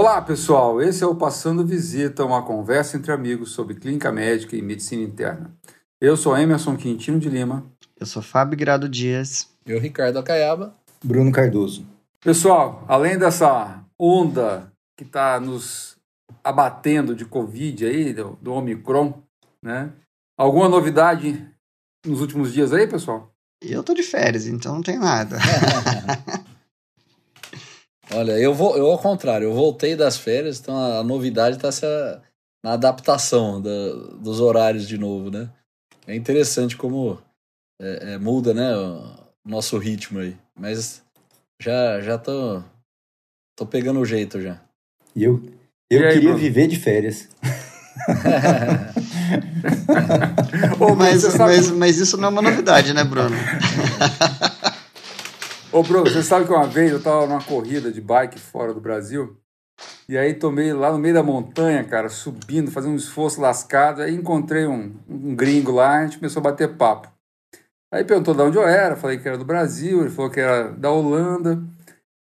[0.00, 0.80] Olá, pessoal.
[0.80, 5.54] Esse é o Passando Visita, uma conversa entre amigos sobre clínica médica e medicina interna.
[6.00, 7.70] Eu sou Emerson Quintino de Lima.
[7.98, 9.50] Eu sou Fábio Grado Dias.
[9.66, 10.74] Eu, Ricardo Acaiaba.
[11.04, 11.86] Bruno Cardoso.
[12.18, 15.98] Pessoal, além dessa onda que está nos
[16.42, 19.12] abatendo de Covid aí, do, do Omicron,
[19.62, 19.92] né?
[20.34, 21.46] Alguma novidade
[22.06, 23.30] nos últimos dias aí, pessoal?
[23.60, 25.36] Eu tô de férias, então não tem nada.
[28.12, 32.20] Olha, eu vou, eu ao contrário, eu voltei das férias, então a, a novidade está
[32.62, 33.70] na adaptação da,
[34.20, 35.48] dos horários de novo, né?
[36.06, 37.18] É interessante como
[37.80, 39.02] é, é, muda, né, o
[39.44, 40.36] nosso ritmo aí.
[40.58, 41.02] Mas
[41.60, 42.62] já já tô
[43.56, 44.60] tô pegando o jeito já.
[45.14, 45.40] E eu
[45.90, 46.38] eu aí, queria Bruno?
[46.38, 47.28] viver de férias.
[50.96, 53.36] mas, mas, mas isso não é uma novidade, né, Bruno?
[55.72, 58.80] Ô, Bruno, você sabe que uma vez eu estava numa corrida de bike fora do
[58.80, 59.36] Brasil,
[60.08, 64.12] e aí tomei lá no meio da montanha, cara, subindo, fazendo um esforço lascado, aí
[64.12, 67.08] encontrei um, um gringo lá, a gente começou a bater papo.
[67.92, 70.72] Aí perguntou de onde eu era, falei que era do Brasil, ele falou que era
[70.72, 71.62] da Holanda,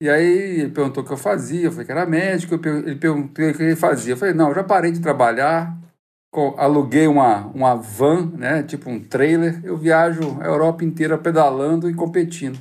[0.01, 3.45] e aí ele perguntou o que eu fazia, eu falei que era médico, ele perguntou
[3.47, 4.15] o que ele fazia.
[4.15, 5.77] Eu falei, não, eu já parei de trabalhar,
[6.57, 11.95] aluguei uma, uma van, né, tipo um trailer, eu viajo a Europa inteira pedalando e
[11.95, 12.59] competindo.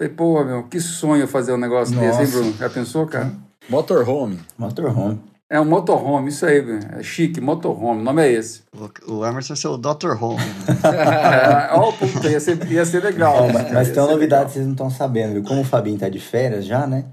[0.00, 2.20] Falei, pô, meu, que sonho fazer um negócio Nossa.
[2.20, 2.56] desse, hein, Bruno?
[2.56, 3.30] Já pensou, cara?
[3.68, 4.40] Motorhome.
[4.56, 5.20] Motorhome.
[5.46, 6.64] É um motorhome, isso aí,
[6.96, 8.62] é chique, motorhome, o nome é esse.
[9.06, 10.12] O Emerson é seu Dr.
[10.18, 10.40] Home.
[11.72, 13.44] ó, puta, ia ser, ia ser legal.
[13.44, 15.42] É, mas, mas tem uma novidade que vocês não estão sabendo, viu?
[15.42, 17.04] Como o Fabinho tá de férias já, né?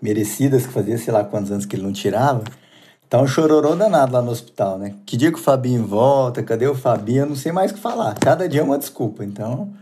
[0.00, 2.42] Merecidas, que fazia sei lá quantos anos que ele não tirava.
[3.06, 4.94] Tá um chororô danado lá no hospital, né?
[5.04, 6.42] Que dia que o Fabinho volta?
[6.42, 7.24] Cadê o Fabinho?
[7.24, 8.14] Eu não sei mais o que falar.
[8.18, 9.74] Cada dia é uma desculpa, então...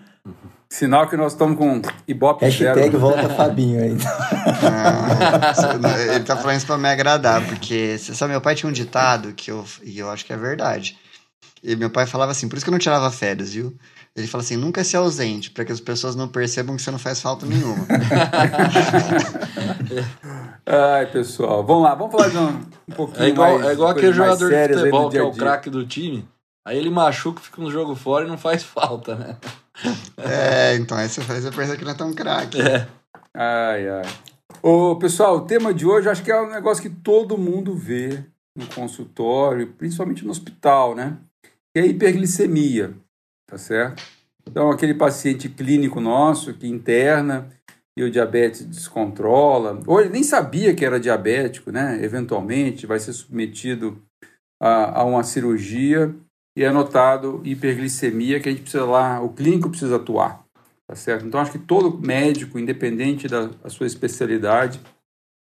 [0.71, 2.99] Sinal que nós estamos com Ibope Hashtag zero.
[2.99, 3.97] volta Fabinho aí.
[4.63, 5.55] Ah,
[6.15, 9.33] ele tá falando isso pra me agradar, porque você sabe, meu pai tinha um ditado
[9.33, 10.99] que eu, e eu acho que é verdade.
[11.63, 13.75] E meu pai falava assim, por isso que eu não tirava férias, viu?
[14.15, 16.99] Ele fala assim, nunca se ausente, para que as pessoas não percebam que você não
[16.99, 17.87] faz falta nenhuma.
[20.67, 23.91] Ai, pessoal, vamos lá, vamos falar de um, um pouquinho É igual, mais, é igual
[23.91, 26.29] aquele jogador de futebol que é o craque do time,
[26.69, 29.37] aí ele machuca, fica no jogo fora e não faz falta, né?
[30.17, 32.61] É, então aí você faz a perceber que não é tão craque.
[32.61, 32.87] É.
[33.35, 34.03] Ai, ai.
[34.63, 38.23] Ô, pessoal, o tema de hoje acho que é um negócio que todo mundo vê
[38.57, 41.17] no consultório, principalmente no hospital, né?
[41.73, 42.95] Que é a hiperglicemia,
[43.47, 44.03] tá certo?
[44.47, 47.49] Então, aquele paciente clínico nosso que interna
[47.97, 52.03] e o diabetes descontrola, ou ele nem sabia que era diabético, né?
[52.03, 54.03] Eventualmente vai ser submetido
[54.61, 56.15] a, a uma cirurgia
[56.59, 60.45] e é notado hiperglicemia que a gente precisa lá, o clínico precisa atuar,
[60.89, 61.25] tá certo?
[61.25, 64.81] Então acho que todo médico, independente da, da sua especialidade,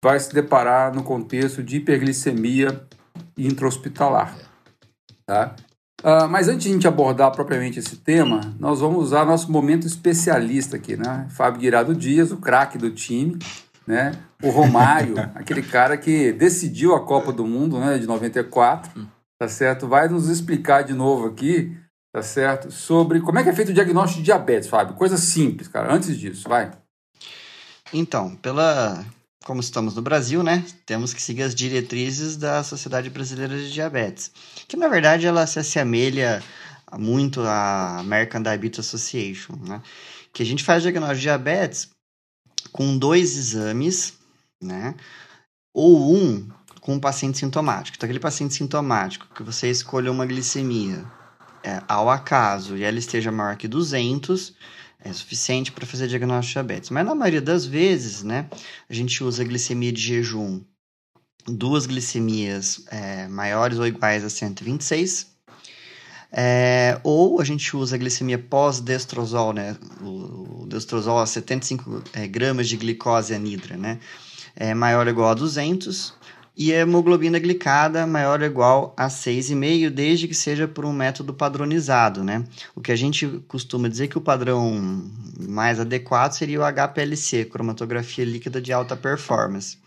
[0.05, 2.87] vai se deparar no contexto de hiperglicemia
[3.34, 4.37] intra-hospitalar,
[5.25, 5.56] tá?
[6.03, 9.87] Uh, mas antes de a gente abordar propriamente esse tema, nós vamos usar nosso momento
[9.87, 11.26] especialista aqui, né?
[11.31, 13.38] Fábio Guirado Dias, o craque do time,
[13.87, 14.12] né?
[14.43, 19.89] O Romário, aquele cara que decidiu a Copa do Mundo, né, de 94, tá certo?
[19.89, 21.77] Vai nos explicar de novo aqui,
[22.13, 22.71] tá certo?
[22.71, 24.97] Sobre como é que é feito o diagnóstico de diabetes, Fábio.
[24.97, 25.93] Coisa simples, cara.
[25.93, 26.73] Antes disso, vai.
[27.93, 29.05] Então, pela
[29.47, 34.33] como estamos no Brasil, né, temos que seguir as diretrizes da Sociedade Brasileira de Diabetes,
[34.67, 36.43] que na verdade ela se assemelha
[36.99, 39.81] muito à American Diabetes Association, né,
[40.33, 41.89] que a gente faz diagnóstico de diabetes
[42.73, 44.15] com dois exames,
[44.61, 44.97] né,
[45.73, 46.49] ou um
[46.87, 47.97] com um paciente sintomático.
[47.97, 51.05] Então, aquele paciente sintomático que você escolheu uma glicemia
[51.65, 54.55] é, ao acaso e ela esteja maior que 200,
[55.01, 56.91] é suficiente para fazer diagnóstico de diabetes.
[56.91, 58.49] Mas na maioria das vezes, né,
[58.89, 60.63] a gente usa glicemia de jejum,
[61.45, 65.27] duas glicemias é, maiores ou iguais a 126,
[66.31, 72.29] é, ou a gente usa a glicemia pós-destrozol, né, o, o destrozol a 75 é,
[72.29, 73.99] gramas de glicose anidra, né,
[74.55, 76.15] é maior ou igual a 200,
[76.56, 81.35] e a hemoglobina glicada maior ou igual a 6,5, desde que seja por um método
[81.35, 82.44] padronizado, né?
[82.75, 85.05] O que a gente costuma dizer que o padrão
[85.38, 89.79] mais adequado seria o HPLC, cromatografia líquida de alta performance.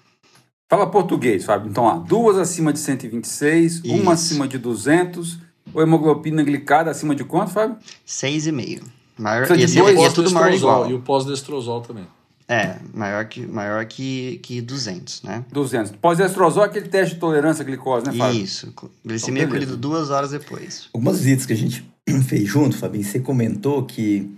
[0.70, 1.72] Fala português, Fábio.
[1.72, 3.88] Então, ó, duas acima de 126, Isso.
[3.88, 5.40] uma acima de 200,
[5.74, 7.78] ou hemoglobina glicada acima de quanto, Fábio?
[8.06, 8.84] 6,5.
[9.18, 10.90] Maior, e, esse, e é tudo maior igual.
[10.90, 12.06] E o pós-destrozol também.
[12.50, 15.46] É, maior que, maior que, que 200, né?
[15.52, 15.92] 200.
[15.98, 18.42] Pós-estrozol é aquele teste de tolerância à glicose, né, Fábio?
[18.42, 18.74] Isso.
[19.06, 20.90] Glicemia então, colhida duas horas depois.
[20.92, 21.88] Algumas visitas que a gente
[22.28, 24.36] fez junto, Fabinho, você comentou que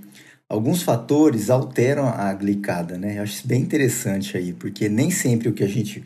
[0.49, 3.17] alguns fatores alteram a glicada, né?
[3.17, 6.03] Eu acho isso bem interessante aí, porque nem sempre o que a gente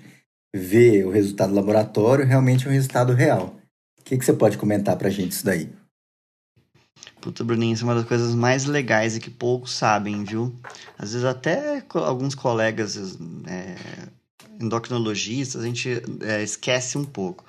[0.55, 3.55] vê o resultado do laboratório realmente é um resultado real.
[3.99, 5.69] O que, que você pode comentar pra gente isso daí?
[7.25, 10.55] Puta, Bruninho, isso é uma das coisas mais legais e que poucos sabem, viu?
[10.95, 13.17] Às vezes até alguns colegas
[13.47, 13.75] é,
[14.59, 17.43] endocrinologistas, a gente é, esquece um pouco.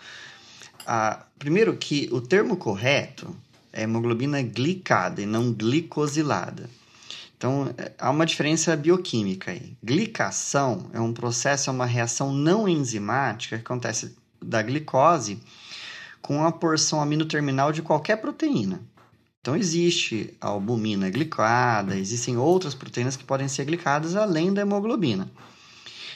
[0.87, 3.37] Ah, primeiro que o termo correto
[3.71, 6.71] é hemoglobina glicada e não glicosilada.
[7.37, 9.77] Então, é, há uma diferença bioquímica aí.
[9.85, 15.39] Glicação é um processo, é uma reação não enzimática que acontece da glicose
[16.23, 18.81] com a porção aminoterminal de qualquer proteína.
[19.47, 25.31] Então, existe a albumina glicada, existem outras proteínas que podem ser glicadas além da hemoglobina.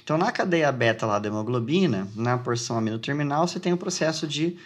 [0.03, 4.57] Então, na cadeia beta lá da hemoglobina, na porção aminoterminal, você tem o processo de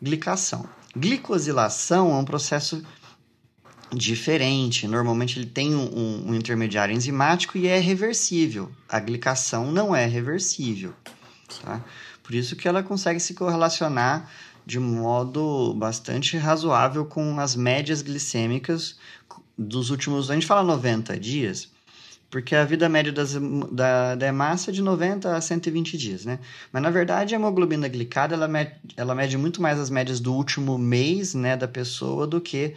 [0.00, 0.66] glicação.
[0.96, 2.82] Glicosilação é um processo
[3.92, 4.88] diferente.
[4.88, 8.72] Normalmente, ele tem um, um- um intermediário enzimático e é reversível.
[8.88, 10.94] A glicação não é reversível.
[11.62, 11.78] Tá?
[12.22, 14.30] Por isso que ela consegue se correlacionar
[14.66, 18.98] de modo bastante razoável com as médias glicêmicas
[19.56, 21.70] dos últimos, a gente fala 90 dias,
[22.30, 23.34] porque a vida média das,
[23.70, 26.40] da, da hemácia é de 90 a 120 dias, né?
[26.72, 30.34] Mas na verdade a hemoglobina glicada ela mede, ela mede muito mais as médias do
[30.34, 32.74] último mês, né, da pessoa do que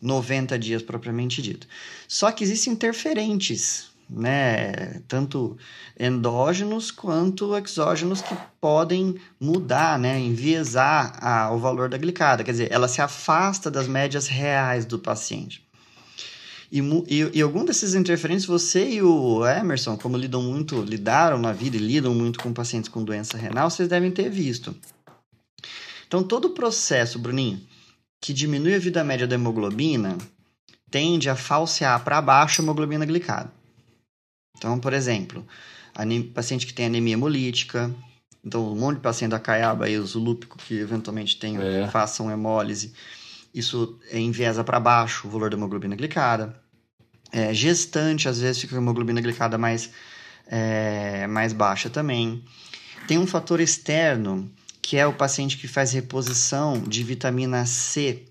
[0.00, 1.66] 90 dias propriamente dito.
[2.08, 5.56] Só que existem interferentes, né, tanto
[5.98, 12.72] endógenos quanto exógenos que podem mudar, né, enviesar a, o valor da glicada, quer dizer,
[12.72, 15.66] ela se afasta das médias reais do paciente.
[16.70, 21.52] E, e, e algum desses interferentes, você e o Emerson, como lidam muito, lidaram na
[21.52, 24.74] vida e lidam muito com pacientes com doença renal, vocês devem ter visto.
[26.06, 27.60] Então, todo o processo, Bruninho,
[28.20, 30.16] que diminui a vida média da hemoglobina,
[30.90, 33.55] tende a falsear para baixo a hemoglobina glicada.
[34.56, 35.46] Então, por exemplo,
[36.34, 37.94] paciente que tem anemia hemolítica,
[38.44, 41.88] então um monte de paciente da caiaba e os lúpico que eventualmente tem, É.
[41.88, 42.92] façam hemólise,
[43.54, 46.60] isso enviesa para baixo o valor da hemoglobina glicada.
[47.32, 49.90] É, gestante, às vezes, fica com a hemoglobina glicada mais,
[50.46, 52.44] é, mais baixa também.
[53.08, 54.50] Tem um fator externo,
[54.80, 58.24] que é o paciente que faz reposição de vitamina C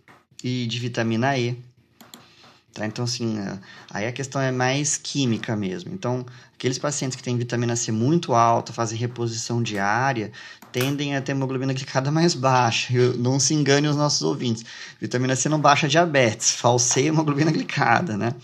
[0.44, 1.58] e de vitamina E.
[2.76, 2.86] Tá?
[2.86, 3.58] Então, assim, é,
[3.90, 5.94] aí a questão é mais química mesmo.
[5.94, 10.30] Então, aqueles pacientes que têm vitamina C muito alta, fazem reposição diária,
[10.74, 12.94] tendem a ter hemoglobina glicada mais baixa.
[12.94, 14.66] Eu- não se engane os nossos ouvintes.
[15.00, 18.36] Vitamina C não baixa diabetes, falseia hemoglobina glicada, né?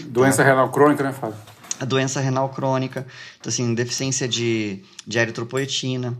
[0.00, 1.36] Doença renal crônica, né, Fábio?
[1.80, 3.06] a doença renal crônica,
[3.38, 6.18] então, assim, deficiência de, de eritropoetina.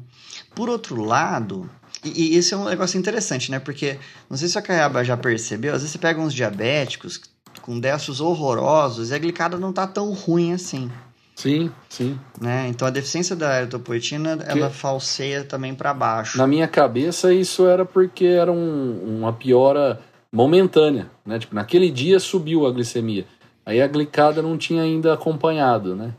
[0.54, 1.69] Por outro lado,
[2.04, 3.58] e, e isso é um negócio interessante, né?
[3.58, 3.99] Porque,
[4.31, 7.20] não sei se a Caiaba já percebeu, às vezes você pega uns diabéticos
[7.60, 10.90] com décios horrorosos e a glicada não tá tão ruim assim,
[11.37, 12.19] Sim, sim.
[12.40, 12.66] né?
[12.69, 16.37] Então, a deficiência da eritropoetina, ela falseia também para baixo.
[16.37, 20.00] Na minha cabeça, isso era porque era um- uma piora
[20.32, 21.38] momentânea, né?
[21.38, 23.25] Tipo, naquele dia subiu a glicemia.
[23.64, 26.12] Aí a glicada não tinha ainda acompanhado, né?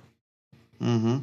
[0.80, 1.22] Uhum.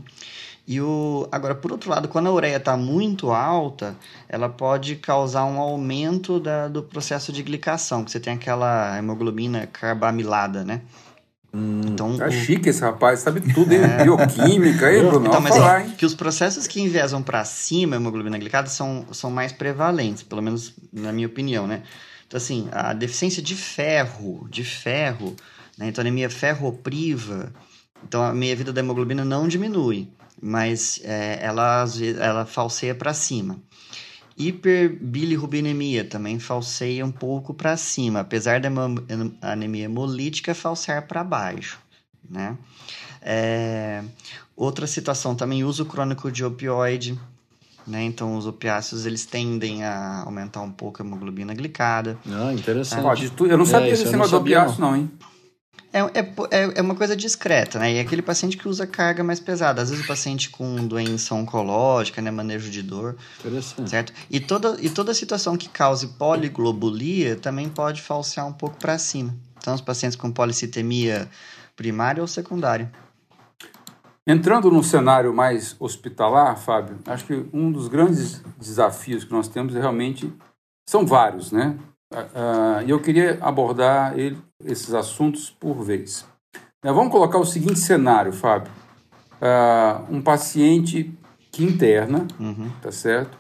[0.69, 3.95] E o agora por outro lado, quando a ureia está muito alta,
[4.29, 9.67] ela pode causar um aumento da, do processo de glicação, que você tem aquela hemoglobina
[9.69, 10.81] carbamilada, né?
[11.55, 13.81] Então, Tá o- chique esse rapaz, sabe tudo, hein?
[14.03, 15.27] Bioquímica, hein, Bruno?
[15.29, 15.95] então, mas falar, é hein?
[15.97, 20.43] que os processos que enviesam para cima a hemoglobina glicada são, são mais prevalentes, pelo
[20.43, 21.83] menos na minha opinião, né?
[22.27, 25.35] Então, assim, a deficiência de ferro, de ferro,
[25.79, 25.87] né?
[25.89, 27.53] Então, anemia ferropriva,
[28.07, 30.09] então a meia-vida da hemoglobina não diminui,
[30.41, 31.85] mas é, ela,
[32.21, 33.59] ela falseia para cima.
[34.39, 38.69] Hiperbilirrubinemia também falseia um pouco para cima, apesar da
[39.41, 41.79] anemia hemolítica falsear para baixo,
[42.29, 42.57] né?
[43.23, 44.03] É,
[44.55, 47.19] outra situação também, uso crônico de opioide,
[47.87, 48.03] né?
[48.05, 52.19] Então, os opiáceos, eles tendem a aumentar um pouco a hemoglobina glicada.
[52.31, 53.31] Ah, interessante.
[53.31, 55.11] Tu- Eu não sabia É, isso desse negócio do opiáceo, não, hein?
[55.97, 57.93] É, é, é, é uma coisa discreta, né?
[57.93, 59.81] E é aquele paciente que usa carga mais pesada.
[59.81, 62.31] Às vezes o paciente com doença oncológica, né?
[62.31, 63.89] Manejo de dor, Interessante.
[63.89, 64.13] certo?
[64.31, 69.35] E toda, e toda situação que cause poliglobulia também pode falsear um pouco para cima.
[69.57, 71.31] Então, os pacientes com policitemia
[71.75, 72.93] primária ou secundária.
[74.27, 79.75] Entrando no cenário mais hospitalar, Fábio, acho que um dos grandes desafios que nós temos
[79.75, 80.31] é realmente
[80.87, 81.75] são vários, né?
[82.13, 86.27] Ah, ah, E eu queria abordar ele- esses assuntos por vez.
[86.85, 88.71] Eh, Vamos colocar o seguinte cenário, Fábio:
[89.41, 91.13] Ah, um paciente
[91.53, 92.71] que interna, Uhum.
[92.81, 93.37] tá certo?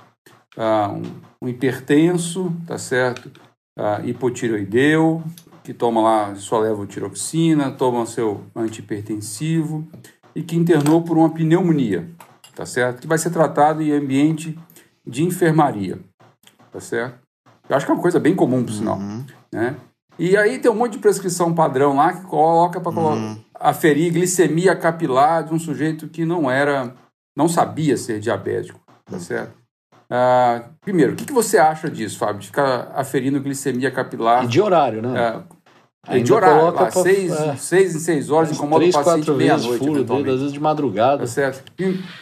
[0.57, 1.03] Ah, um,
[1.43, 3.31] um hipertenso, tá certo?
[3.79, 5.23] Ah, hipotireoideu,
[5.63, 9.87] que toma lá sua levotiroxina, toma seu antihipertensivo
[10.35, 12.09] e que internou por uma pneumonia,
[12.55, 13.01] tá certo?
[13.01, 14.59] Que vai ser tratado em ambiente
[15.07, 15.99] de enfermaria,
[16.73, 17.19] tá certo?
[17.69, 19.25] Eu acho que é uma coisa bem comum, por sinal, Uhum.
[19.53, 19.77] né?
[20.19, 23.39] E aí tem um monte de prescrição padrão lá que coloca para Uhum.
[23.55, 26.95] aferir glicemia capilar de um sujeito que não era,
[27.37, 29.53] não sabia ser diabético, tá certo?
[30.09, 34.45] Ah, primeiro, o que, que você acha disso, Fábio, de ficar aferindo glicemia capilar?
[34.45, 35.19] E de horário, né?
[35.19, 35.43] ah,
[36.09, 37.57] Ainda de horário, lá, pra- seis, é.
[37.57, 41.19] seis em seis horas, incomoda Três, o paciente meia-noite, às vezes de madrugada.
[41.19, 41.65] Tá certo?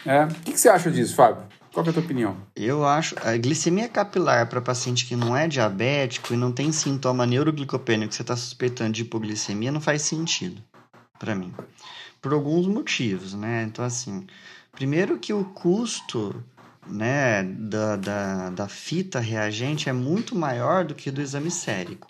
[0.06, 1.42] É, o que, que você acha disso, Fábio?
[1.74, 2.36] Qual é a tua opinião?
[2.54, 7.26] Eu acho a glicemia capilar para paciente que não é diabético e não tem sintoma
[7.26, 10.62] neuroglicopênico que você está suspeitando de hipoglicemia não faz sentido
[11.18, 11.52] para mim.
[12.22, 13.64] Por alguns motivos, né?
[13.64, 14.24] Então, assim,
[14.70, 16.44] primeiro que o custo
[16.86, 22.06] né, da, da, da fita reagente é muito maior do que do exame sérico.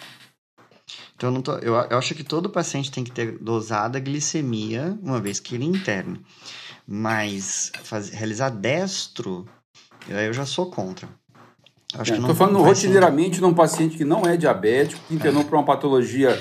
[1.16, 4.98] Então, eu, não tô, eu, eu acho que todo paciente tem que ter dosada glicemia,
[5.02, 6.20] uma vez que ele interne.
[6.86, 9.46] Mas faz, realizar destro,
[10.08, 11.08] eu, já sou contra.
[11.94, 16.36] Não Estou falando rotineiramente num paciente que não é diabético, que internou por uma patologia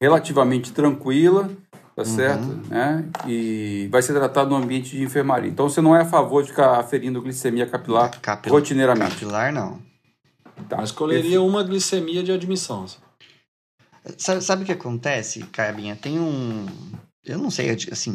[0.00, 1.50] relativamente tranquila,
[1.94, 2.04] tá Uhum.
[2.04, 2.46] certo?
[2.68, 3.04] Né?
[3.26, 5.50] E vai ser tratado no ambiente de enfermaria.
[5.50, 8.18] Então você não é a favor de ficar aferindo glicemia capilar.
[8.20, 9.10] Capil- rotineiramente.
[9.12, 9.78] Capilar, não.
[10.68, 10.78] Tá.
[10.78, 12.86] Mas escolheria uma glicemia de admissão.
[14.18, 15.96] Sabe, sabe o que acontece, Cabinha?
[15.96, 16.66] Tem um.
[17.24, 18.14] Eu não sei, assim,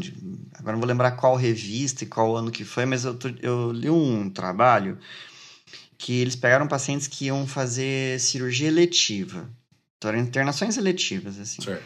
[0.54, 3.90] agora não vou lembrar qual revista e qual ano que foi, mas eu, eu li
[3.90, 5.00] um trabalho
[5.98, 9.50] que eles pegaram pacientes que iam fazer cirurgia eletiva.
[9.98, 11.62] Então, eram internações eletivas, assim.
[11.62, 11.84] Certo.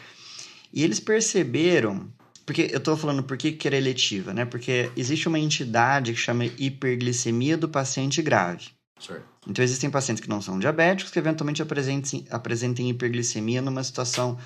[0.72, 2.12] E eles perceberam,
[2.44, 4.44] porque eu tô falando por que que era eletiva, né?
[4.44, 8.68] Porque existe uma entidade que chama hiperglicemia do paciente grave.
[9.00, 9.24] certo.
[9.48, 14.38] Então, existem pacientes que não são diabéticos que eventualmente apresentem, apresentem hiperglicemia numa situação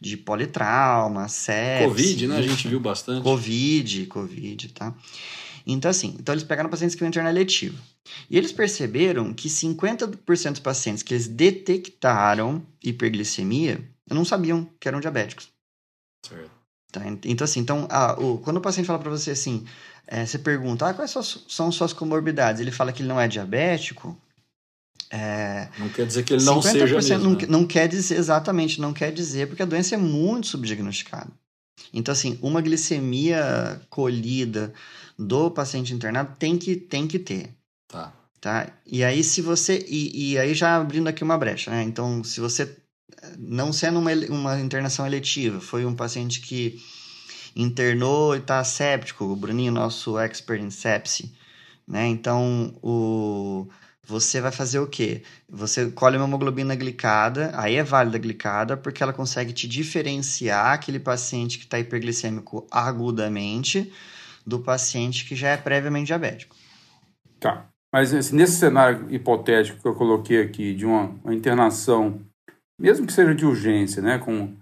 [0.00, 1.86] de politrauma, sepsis.
[1.88, 2.36] Covid, né?
[2.38, 3.22] A gente viu bastante.
[3.22, 4.94] Covid, Covid, tá?
[5.66, 7.76] Então, assim, então eles pegaram pacientes que iam internar letivo.
[8.30, 15.00] E eles perceberam que 50% dos pacientes que eles detectaram hiperglicemia não sabiam que eram
[15.00, 15.48] diabéticos.
[16.24, 16.50] Certo.
[16.92, 17.02] Tá?
[17.24, 19.66] Então, assim, então, ah, o- quando o paciente fala para você assim,
[20.06, 22.60] eh, você pergunta, ah, quais suas- são suas comorbidades?
[22.60, 24.16] Ele fala que ele não é diabético,
[25.10, 27.18] é, Não quer dizer que ele não 50% seja mesmo.
[27.18, 27.46] não, né?
[27.48, 31.30] não quer dizer, exatamente, não quer dizer, porque a doença é muito subdiagnosticada.
[31.92, 34.72] Então, assim, uma glicemia colhida
[35.18, 37.50] do paciente internado tem que, tem que ter,
[37.88, 38.12] Tá.
[38.40, 38.68] tá?
[38.84, 39.84] E aí, se você...
[39.88, 41.82] E, e aí, já abrindo aqui uma brecha, né?
[41.82, 42.76] Então, se você,
[43.38, 46.80] não sendo uma, uma internação eletiva, foi um paciente que
[47.54, 51.32] internou e tá séptico, o Bruninho, nosso expert em sepsi,
[51.86, 52.06] né?
[52.08, 53.68] Então, o...
[54.06, 55.22] Você vai fazer o quê?
[55.48, 60.74] Você colhe uma hemoglobina glicada, aí é válida a glicada, porque ela consegue te diferenciar
[60.74, 63.92] aquele paciente que está hiperglicêmico agudamente
[64.46, 66.54] do paciente que já é previamente diabético.
[67.40, 67.66] Tá.
[67.92, 72.20] Mas nesse cenário hipotético que eu coloquei aqui, de uma, uma internação,
[72.78, 74.54] mesmo que seja de urgência, né, com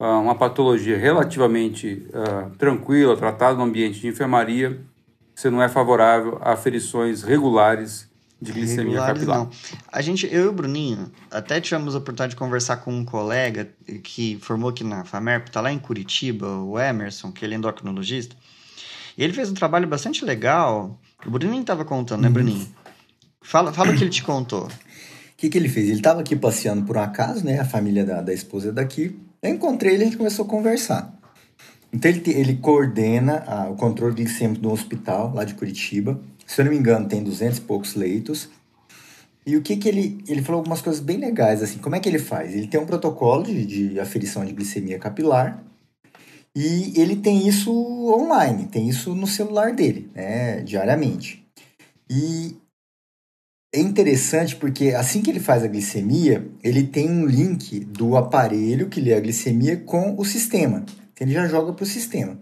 [0.00, 4.80] ah, uma patologia relativamente ah, tranquila, tratada no ambiente de enfermaria,
[5.34, 8.11] você não é favorável a aferições regulares
[8.42, 9.38] de glicemia capilar.
[9.38, 9.50] não.
[9.90, 13.68] A gente, eu e o Bruninho, até tivemos a oportunidade de conversar com um colega
[14.02, 18.34] que formou aqui na FAMERP, tá lá em Curitiba, o Emerson, que ele é endocrinologista.
[19.16, 20.98] E ele fez um trabalho bastante legal.
[21.24, 22.66] O Bruninho estava contando, né, Bruninho?
[23.40, 24.66] Fala, fala o que ele te contou.
[24.66, 24.70] O
[25.36, 25.86] que, que ele fez?
[25.86, 27.60] Ele estava aqui passeando por um acaso, né?
[27.60, 29.18] A família da, da esposa é daqui.
[29.42, 31.12] Eu encontrei ele e a gente começou a conversar.
[31.92, 36.18] Então ele, ele coordena ah, o controle glicêmico do hospital lá de Curitiba.
[36.52, 38.50] Se eu não me engano, tem 200 e poucos leitos.
[39.46, 40.22] E o que que ele...
[40.28, 41.78] Ele falou algumas coisas bem legais, assim.
[41.78, 42.54] Como é que ele faz?
[42.54, 45.64] Ele tem um protocolo de, de aferição de glicemia capilar.
[46.54, 50.60] E ele tem isso online, tem isso no celular dele, né?
[50.60, 51.42] Diariamente.
[52.10, 52.54] E
[53.74, 58.90] é interessante porque assim que ele faz a glicemia, ele tem um link do aparelho
[58.90, 60.84] que lê a glicemia com o sistema.
[61.18, 62.38] Ele já joga para o sistema.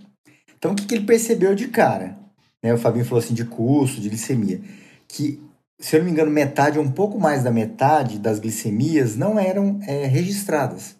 [0.58, 2.18] Então, o que, que ele percebeu de cara?
[2.62, 4.60] Né, o Fabinho falou assim de custo, de glicemia.
[5.08, 5.42] Que,
[5.78, 9.38] se eu não me engano, metade ou um pouco mais da metade das glicemias não
[9.38, 10.96] eram é, registradas.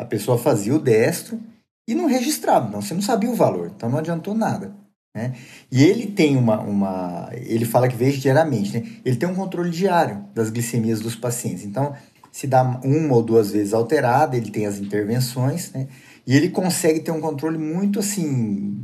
[0.00, 1.40] A pessoa fazia o destro
[1.86, 2.68] e não registrava.
[2.68, 3.72] Não, você não sabia o valor.
[3.74, 4.74] Então, não adiantou nada.
[5.14, 5.34] Né?
[5.70, 7.28] E ele tem uma, uma.
[7.32, 8.86] Ele fala que veja diariamente, né?
[9.04, 11.64] Ele tem um controle diário das glicemias dos pacientes.
[11.64, 11.94] Então,
[12.30, 15.86] se dá uma ou duas vezes alterada, ele tem as intervenções, né?
[16.26, 18.74] E ele consegue ter um controle muito assim,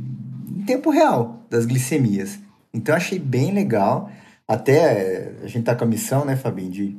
[0.69, 2.37] tempo real, das glicemias.
[2.71, 4.11] Então, achei bem legal.
[4.47, 6.97] Até eh, a gente tá com a missão, né, Fabinho, de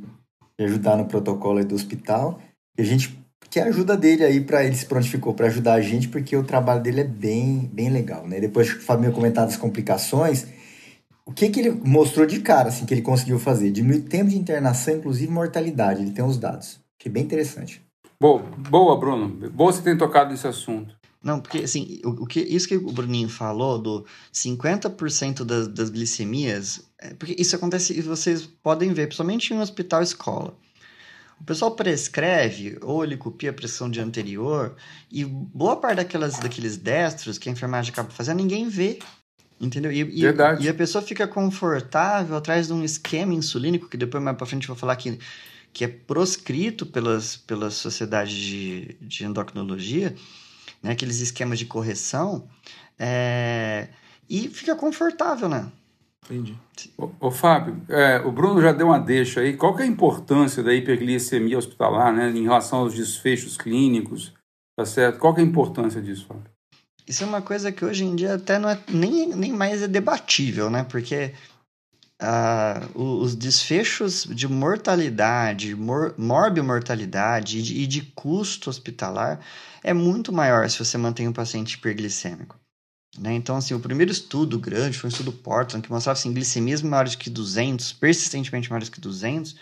[0.58, 2.40] ajudar no protocolo do hospital.
[2.76, 3.16] E a gente
[3.48, 6.42] quer a ajuda dele aí para ele se prontificou para ajudar a gente, porque o
[6.42, 8.40] trabalho dele é bem, bem legal, né?
[8.40, 10.48] Depois que o Fabinho comentar das complicações,
[11.24, 13.70] o que, que ele mostrou de cara, assim, que ele conseguiu fazer?
[13.70, 16.02] Diminuir tempo de internação, inclusive mortalidade.
[16.02, 16.80] Ele tem os dados.
[16.98, 17.80] Que é bem interessante.
[18.20, 19.28] Boa, boa, Bruno.
[19.50, 20.99] Boa você ter tocado nesse assunto.
[21.22, 25.90] Não, porque assim, o, o que, isso que o Bruninho falou do 50% das, das
[25.90, 30.56] glicemias, é, porque isso acontece e vocês podem ver, principalmente em um hospital escola.
[31.38, 34.76] O pessoal prescreve, ou ele copia a pressão de anterior,
[35.10, 38.98] e boa parte daquelas, daqueles destros que a enfermagem acaba fazendo, ninguém vê.
[39.58, 39.92] Entendeu?
[39.92, 40.22] E, e,
[40.60, 44.64] e a pessoa fica confortável atrás de um esquema insulínico, que depois mais pra frente
[44.64, 45.18] eu vou falar que,
[45.72, 50.14] que é proscrito pelas, pelas sociedades de, de endocrinologia,
[50.82, 50.92] né?
[50.92, 52.48] aqueles esquemas de correção,
[52.98, 53.88] é,
[54.28, 55.70] e fica confortável, né?
[56.24, 56.56] Entendi.
[56.96, 59.56] Ô, ô, Fábio, é, o Bruno já deu uma deixa aí.
[59.56, 64.32] Qual que é a importância da hiperglicemia hospitalar, né, em relação aos desfechos clínicos,
[64.76, 65.18] tá certo?
[65.18, 66.44] Qual que é a importância disso, Fábio?
[67.06, 69.88] Isso é uma coisa que hoje em dia até não é, nem, nem mais é
[69.88, 70.84] debatível, né?
[70.84, 71.34] Porque
[72.94, 79.40] o- os desfechos de mortalidade, mor, morbimortalidade e de, e de custo hospitalar
[79.82, 82.58] é muito maior se você mantém um paciente hiperglicêmico.
[83.18, 83.34] Né?
[83.34, 87.14] Então, assim, o primeiro estudo grande foi um estudo Portland, que mostrava assim, glicemias maiores
[87.16, 89.56] que 200, persistentemente maiores que 200,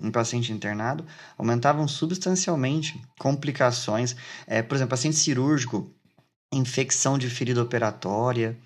[0.00, 1.04] em paciente internado,
[1.36, 4.16] aumentavam substancialmente complicações.
[4.46, 5.90] É, por exemplo, paciente cirúrgico,
[6.52, 8.56] infecção de ferida operatória,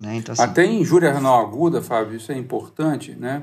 [0.00, 0.16] né?
[0.16, 3.42] Então, assim, Até injúria renal aguda, Fábio, isso é importante, né?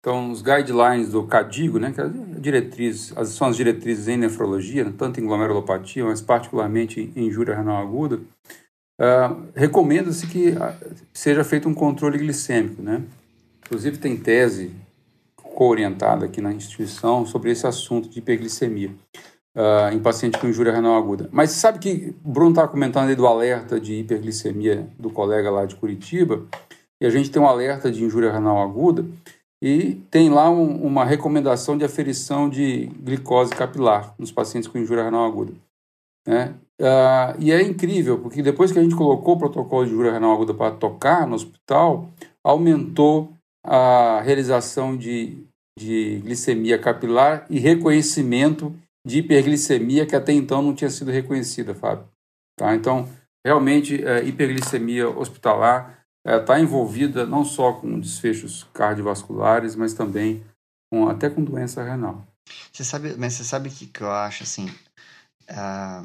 [0.00, 4.16] Então, os guidelines do CADIGO, né, que é a diretriz, as, são as diretrizes em
[4.16, 8.20] nefrologia, tanto em glomerulopatia, mas particularmente em injúria renal aguda,
[8.98, 10.74] ah, recomenda-se que ah,
[11.12, 13.02] seja feito um controle glicêmico, né?
[13.66, 14.70] Inclusive tem tese
[15.36, 18.90] co-orientada aqui na instituição sobre esse assunto de hiperglicemia
[19.56, 21.28] ah, em paciente com injúria renal aguda.
[21.32, 25.66] Mas sabe que o Bruno estava comentando aí do alerta de hiperglicemia do colega lá
[25.66, 26.46] de Curitiba,
[27.00, 29.04] e a gente tem um alerta de injúria renal aguda,
[29.62, 35.04] e tem lá um- uma recomendação de aferição de glicose capilar nos pacientes com injúria
[35.04, 35.52] renal aguda.
[36.26, 36.54] Né?
[36.80, 40.32] Ah, e é incrível, porque depois que a gente colocou o protocolo de injúria renal
[40.32, 42.08] aguda para tocar no hospital,
[42.44, 43.32] aumentou
[43.64, 45.42] a realização de,
[45.76, 48.72] de glicemia capilar e reconhecimento
[49.06, 52.08] de hiperglicemia que até então não tinha sido reconhecida, Fábio.
[52.56, 52.74] Tá?
[52.74, 53.08] Então,
[53.44, 60.44] realmente, é, hiperglicemia hospitalar está envolvida não só com desfechos cardiovasculares, mas também
[60.92, 62.26] com, até com doença renal.
[62.72, 64.68] Você sabe, mas você sabe o que, que eu acho, assim?
[65.48, 66.04] ah,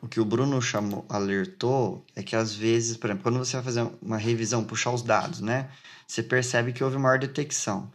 [0.00, 3.64] o que o Bruno chamou, alertou é que às vezes, por exemplo, quando você vai
[3.64, 5.70] fazer uma revisão, puxar os dados, né?
[6.06, 7.90] Você percebe que houve maior detecção.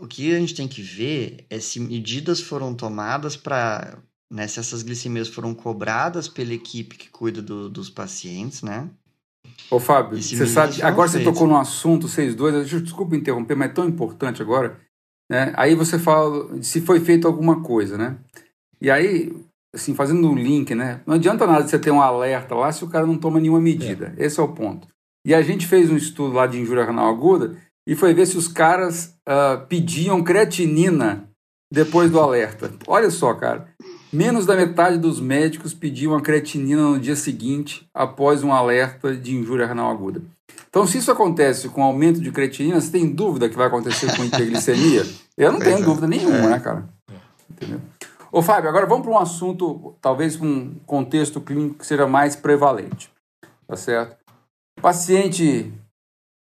[0.00, 3.98] O que a gente tem que ver é se medidas foram tomadas para.
[4.32, 8.88] Né, se essas glicemias foram cobradas pela equipe que cuida do- dos pacientes, né?
[9.70, 13.72] Ô, Fábio, você sabe, agora você tocou num assunto, vocês dois, desculpa interromper, mas é
[13.72, 14.80] tão importante agora.
[15.30, 15.52] Né?
[15.56, 18.16] Aí você fala se foi feito alguma coisa, né?
[18.80, 19.32] E aí,
[19.72, 21.00] assim, fazendo um link, né?
[21.06, 24.12] Não adianta nada você ter um alerta lá se o cara não toma nenhuma medida.
[24.18, 24.88] Esse é o ponto.
[25.24, 28.36] E a gente fez um estudo lá de injúria renal aguda e foi ver se
[28.36, 31.28] os caras ah, pediam creatinina
[31.72, 32.72] depois do alerta.
[32.86, 33.68] Olha só, cara.
[34.12, 39.34] Menos da metade dos médicos pediam a creatinina no dia seguinte após um alerta de
[39.34, 40.22] injúria renal aguda.
[40.68, 44.24] Então, se isso acontece com aumento de creatinina, você tem dúvida que vai acontecer com
[44.24, 45.04] hiperglicemia?
[45.36, 45.82] Eu não tenho é.
[45.82, 46.88] dúvida nenhuma, né, cara?
[47.50, 47.80] Entendeu?
[48.30, 53.10] Ô, Fábio, agora vamos para um assunto, talvez um contexto clínico que seja mais prevalente.
[53.66, 54.16] Tá certo?
[54.80, 55.72] Paciente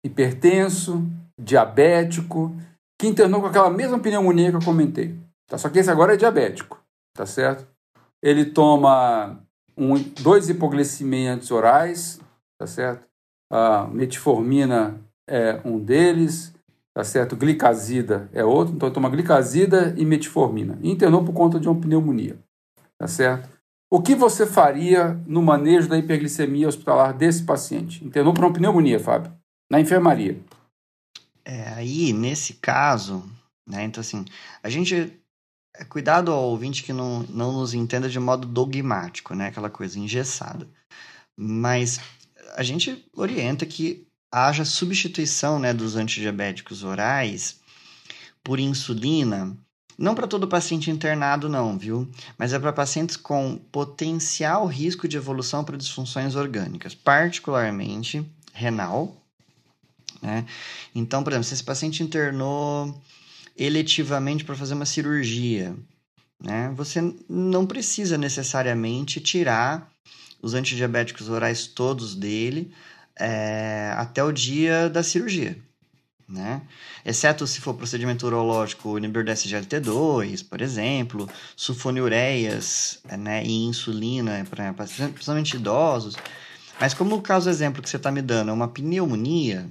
[0.05, 1.09] hipertenso,
[1.41, 2.55] diabético,
[2.99, 5.19] que internou com aquela mesma pneumonia que eu comentei.
[5.49, 5.59] Tá?
[5.59, 6.81] Só que esse agora é diabético,
[7.15, 7.67] tá certo?
[8.23, 9.41] Ele toma
[9.77, 12.21] um, dois hipoglicemiantes orais,
[12.59, 13.07] tá certo?
[13.53, 16.55] A metformina é um deles,
[16.95, 17.37] tá certo?
[17.37, 20.79] Glicazida é outro, então ele toma glicazida e metformina.
[20.81, 22.39] E internou por conta de uma pneumonia,
[22.99, 23.49] tá certo?
[23.93, 28.05] O que você faria no manejo da hiperglicemia hospitalar desse paciente?
[28.05, 29.33] Internou por uma pneumonia, Fábio,
[29.71, 30.37] na enfermaria.
[31.45, 33.29] É, aí, nesse caso,
[33.67, 34.25] né, então assim,
[34.63, 35.13] a gente.
[35.77, 39.49] é, Cuidado ao ouvinte que não, não nos entenda de modo dogmático, né?
[39.49, 40.69] Aquela coisa engessada.
[41.37, 42.01] Mas
[42.57, 47.61] a gente orienta que haja substituição né, dos antidiabéticos orais
[48.43, 49.57] por insulina.
[49.97, 52.11] Não para todo paciente internado, não, viu?
[52.37, 59.24] Mas é para pacientes com potencial risco de evolução para disfunções orgânicas, particularmente renal,
[60.25, 60.47] né?
[60.95, 63.01] Então, por exemplo, se esse paciente internou
[63.57, 65.77] eletivamente para fazer uma cirurgia,
[66.43, 66.73] né?
[66.77, 69.91] Você não precisa necessariamente tirar
[70.43, 72.73] os antidiabéticos orais todos dele,
[73.19, 75.57] é, até o dia da cirurgia.
[76.29, 76.63] Né?
[77.05, 84.73] Exceto se for procedimento urológico, inibidor da SGLT2, por exemplo, sulfonilureias né, e insulina para
[84.73, 86.17] principalmente idosos.
[86.81, 89.69] Mas como o caso exemplo que você está me dando é uma pneumonia,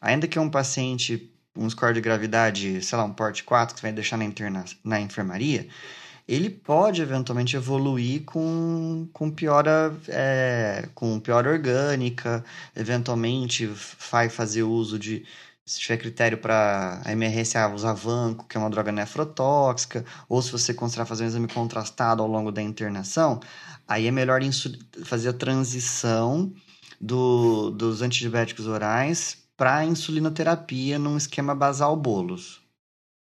[0.00, 3.86] ainda que um paciente um score de gravidade, sei lá, um porte 4 que você
[3.86, 5.66] vai deixar na, interna, na enfermaria,
[6.28, 12.44] ele pode eventualmente evoluir com, com piora é, com piora orgânica,
[12.74, 13.66] eventualmente
[14.10, 15.24] vai fazer uso de
[15.64, 20.52] se tiver critério para a MRSA, usar vanco, que é uma droga nefrotóxica, ou se
[20.52, 23.40] você considerar fazer um exame contrastado ao longo da internação,
[23.86, 24.40] aí é melhor
[25.04, 26.52] fazer a transição
[27.00, 32.62] do, dos antidiabéticos orais para insulinoterapia num esquema basal bolos.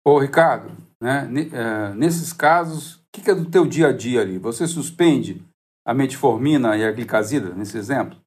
[0.04, 4.20] Ô, Ricardo, né, é, nesses casos, o que, que é do teu dia a dia
[4.20, 4.38] ali?
[4.38, 5.42] Você suspende
[5.87, 8.18] a metformina e a glicazida, nesse exemplo?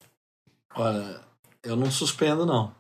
[0.76, 1.22] Olha,
[1.64, 2.74] eu não suspendo, não.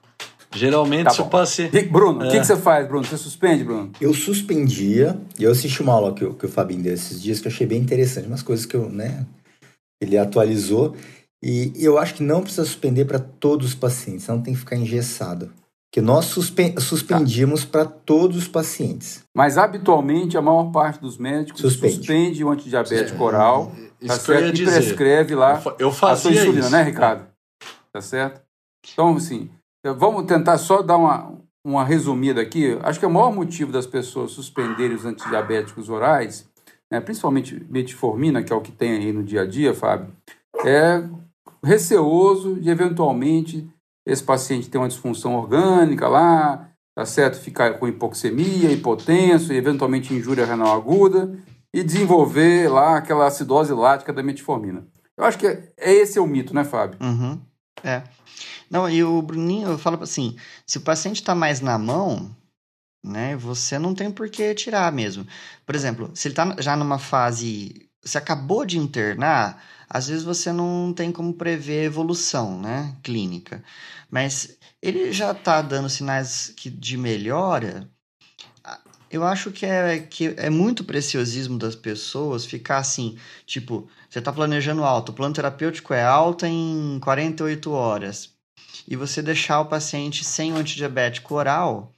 [0.56, 1.82] Geralmente, tá se o paciente.
[1.86, 2.32] Bruno, o é.
[2.32, 3.04] que, que, você faz, Bruno?
[3.04, 3.91] Você suspende, Bruno?
[3.99, 7.47] Eu suspendia, e eu assisti uma aula que, que o Fabinho deu esses dias que
[7.47, 9.26] eu achei bem interessante, umas coisas que eu, né,
[9.99, 10.95] ele atualizou.
[11.45, 14.77] E eu acho que não precisa suspender para todos os pacientes, não tem que ficar
[14.77, 15.51] engessado.
[15.91, 17.71] Que nós suspen suspendimos tá.
[17.71, 19.23] para todos os pacientes.
[19.36, 23.71] Mas habitualmente a maior parte dos médicos Suspende, suspende o antidiabético é, oral
[24.08, 24.58] tá certo?
[24.58, 26.71] e prescreve lá eu a sua insulina, isso.
[26.71, 27.27] né, Ricardo?
[27.91, 28.41] Tá certo?
[28.91, 29.49] Então, assim,
[29.97, 32.77] vamos tentar só dar uma, uma resumida aqui.
[32.82, 36.49] Acho que o maior motivo das pessoas suspenderem os antidiabéticos orais,
[36.89, 40.08] né, principalmente metformina, que é o que tem aí no dia a dia, Fábio,
[40.65, 41.03] é
[41.63, 43.67] receoso de eventualmente
[44.06, 47.39] esse paciente ter uma disfunção orgânica lá, tá certo?
[47.39, 51.39] Ficar com hipoxemia, hipotenso e eventualmente injúria renal aguda
[51.73, 54.86] e desenvolver lá aquela acidose lática da metformina.
[55.17, 56.99] Eu acho que é, é esse é o mito, né, Fábio?
[57.02, 57.39] Uhum.
[57.84, 58.04] É.
[58.69, 62.36] Não, e o Bruninho eu falo assim, se o paciente está mais na mão,
[63.04, 65.26] né, você não tem por que tirar mesmo.
[65.65, 70.51] Por exemplo, se ele está já numa fase, você acabou de internar, às vezes você
[70.51, 73.63] não tem como prever evolução, né, clínica.
[74.09, 77.89] Mas ele já está dando sinais de melhora.
[79.09, 84.33] Eu acho que é, que é muito preciosismo das pessoas ficar assim, tipo, você está
[84.33, 88.31] planejando alto, o plano terapêutico é alta em 48 horas,
[88.87, 91.93] e você deixar o paciente sem o antidiabético oral,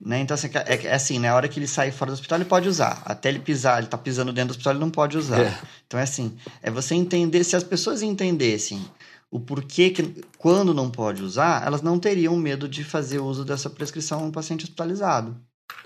[0.00, 0.20] né?
[0.20, 1.34] Então, assim, é, é, assim, na né?
[1.34, 3.02] hora que ele sair fora do hospital, ele pode usar.
[3.04, 5.40] Até ele pisar, ele tá pisando dentro do hospital, ele não pode usar.
[5.40, 5.58] É.
[5.86, 8.82] Então, é assim, é você entender, se as pessoas entendessem
[9.30, 13.68] o porquê que, quando não pode usar, elas não teriam medo de fazer uso dessa
[13.68, 15.36] prescrição no paciente hospitalizado.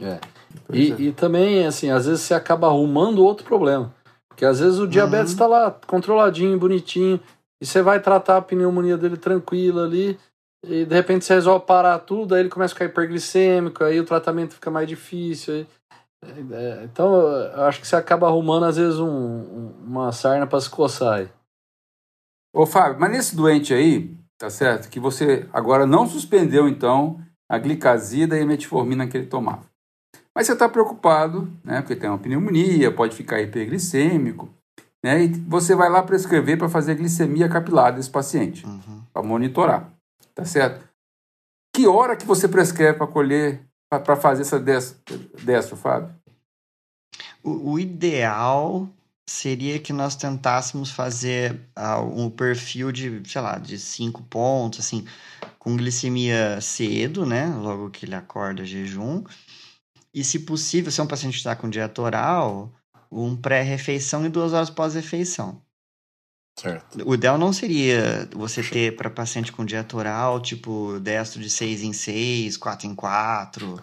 [0.01, 0.19] É.
[0.73, 1.01] E, é.
[1.01, 3.93] e também, assim, às vezes você acaba arrumando outro problema.
[4.29, 5.51] Porque às vezes o diabetes está uhum.
[5.51, 7.21] lá controladinho, bonitinho,
[7.61, 10.19] e você vai tratar a pneumonia dele tranquila ali,
[10.67, 14.05] e de repente você resolve parar tudo, aí ele começa a ficar hiperglicêmico, aí o
[14.05, 15.55] tratamento fica mais difícil.
[15.55, 15.67] Aí,
[16.53, 20.71] é, então, eu acho que você acaba arrumando, às vezes, um, uma sarna para se
[20.71, 21.29] coçar aí.
[22.55, 24.89] Ô, Fábio, mas nesse doente aí, tá certo?
[24.89, 29.65] Que você agora não suspendeu, então, a glicazida e a metformina que ele tomava.
[30.35, 31.81] Mas você está preocupado, né?
[31.81, 34.49] Porque tem uma pneumonia, pode ficar hiperglicêmico,
[35.03, 35.25] né?
[35.25, 39.03] E você vai lá prescrever para fazer a glicemia capilar desse paciente, uhum.
[39.13, 39.94] para monitorar.
[40.35, 40.89] Tá certo?
[41.75, 46.15] Que hora que você prescreve para colher, para fazer essa destro, Fábio?
[47.43, 48.89] O, o, ideal
[49.29, 55.07] seria que nós tentássemos fazer uh, um perfil de, sei lá, de cinco pontos, assim,
[55.59, 57.47] com glicemia cedo, né?
[57.47, 59.25] Logo que ele acorda jejum.
[60.13, 62.73] E, se possível, se é um paciente está com dieta oral,
[63.11, 65.64] um pré-refeição e duas horas pós-refeição.
[66.57, 67.03] Certo.
[67.05, 71.83] O ideal não seria você ter para paciente com dieta oral, tipo, destro de 6
[71.83, 73.81] em 6, 4 em 4,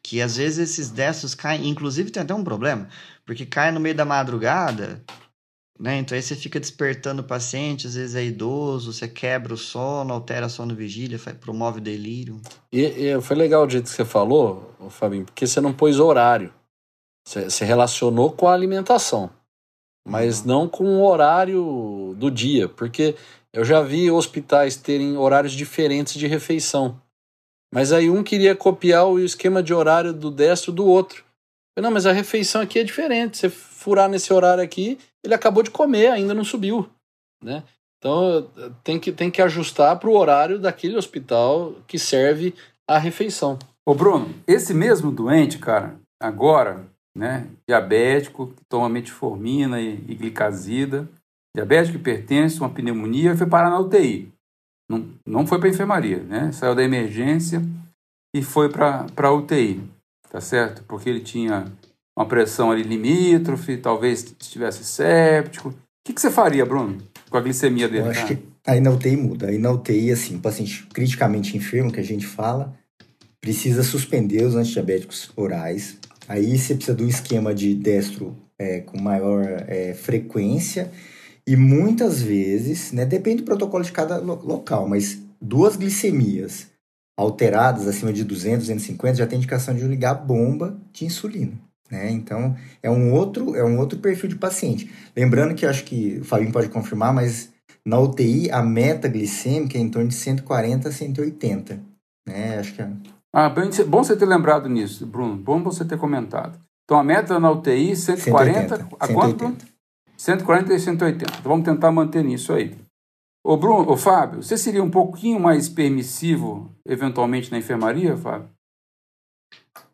[0.00, 2.88] que às vezes esses destros caem, inclusive tem até um problema,
[3.26, 5.02] porque cai no meio da madrugada,
[5.78, 5.98] né?
[5.98, 10.14] Então aí você fica despertando o paciente, às vezes é idoso, você quebra o sono,
[10.14, 12.40] altera a sono vigília, promove delírio.
[12.70, 16.54] E, e, foi legal o jeito que você falou, Fabinho, porque você não pôs horário.
[17.26, 19.30] Você, você relacionou com a alimentação
[20.06, 20.46] mas uhum.
[20.46, 23.14] não com o horário do dia, porque
[23.52, 27.00] eu já vi hospitais terem horários diferentes de refeição.
[27.72, 31.24] Mas aí um queria copiar o esquema de horário do destro do outro.
[31.76, 33.36] Eu, não, mas a refeição aqui é diferente.
[33.36, 36.88] Você furar nesse horário aqui, ele acabou de comer, ainda não subiu,
[37.42, 37.64] né?
[37.98, 38.48] Então
[38.84, 42.54] tem que, tem que ajustar para o horário daquele hospital que serve
[42.86, 43.58] a refeição.
[43.86, 47.46] Ô Bruno, esse mesmo doente, cara, agora né?
[47.66, 51.08] diabético, que toma metformina e, e glicazida,
[51.54, 54.32] diabético hipertenso, uma pneumonia, foi parar na UTI.
[54.90, 56.52] Não, não foi para enfermaria, né?
[56.52, 57.62] Saiu da emergência
[58.34, 59.80] e foi para a UTI,
[60.30, 60.82] tá certo?
[60.84, 61.64] Porque ele tinha
[62.16, 65.70] uma pressão ali limítrofe, talvez estivesse séptico.
[65.70, 65.74] O
[66.06, 66.98] que, que você faria, Bruno,
[67.30, 68.06] com a glicemia dele?
[68.06, 69.48] Eu acho que aí na UTI muda.
[69.48, 72.74] Aí na UTI, assim, paciente criticamente enfermo, que a gente fala,
[73.40, 75.98] precisa suspender os antidiabéticos orais.
[76.28, 80.90] Aí você precisa de um esquema de destro é, com maior é, frequência
[81.46, 86.68] e muitas vezes, né, depende do protocolo de cada lo- local, mas duas glicemias
[87.16, 91.52] alteradas acima de 200, 250 já tem indicação de ligar bomba de insulina.
[91.90, 92.10] Né?
[92.10, 94.90] Então, é um, outro, é um outro perfil de paciente.
[95.14, 97.50] Lembrando que acho que o Fabinho pode confirmar, mas
[97.84, 101.78] na UTI a meta glicêmica é em torno de 140 a 180.
[102.26, 102.58] Né?
[102.58, 102.90] Acho que é
[103.36, 105.34] Ah, bem, bom você ter lembrado nisso, Bruno.
[105.34, 106.56] Bom você ter comentado.
[106.84, 108.76] Então a meta na UTI, 140.
[108.76, 108.96] 180.
[109.00, 109.36] A quanto?
[109.38, 109.56] Bruno?
[110.16, 111.24] 140 e 180.
[111.40, 112.78] Então vamos tentar manter nisso aí.
[113.44, 118.48] Ô, Bruno, ô Fábio, você seria um pouquinho mais permissivo, eventualmente, na enfermaria, Fábio?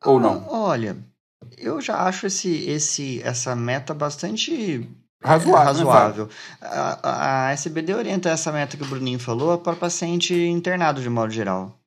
[0.04, 0.44] Ou não?
[0.46, 0.98] Ah, Olha,
[1.56, 4.86] eu já acho esse, esse, essa meta bastante
[5.22, 5.58] Razoável.
[5.58, 6.28] né, razoável.
[6.60, 11.08] a, a, a SBD orienta essa meta que o Bruninho falou para paciente internado de
[11.08, 11.79] modo geral.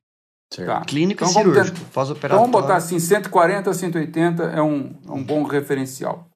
[0.62, 0.80] Tá.
[0.82, 2.46] Clínico Então e vamos cirúrgico, Então pós-operatório.
[2.50, 6.26] vamos botar assim, 140 180 é um, é um bom referencial.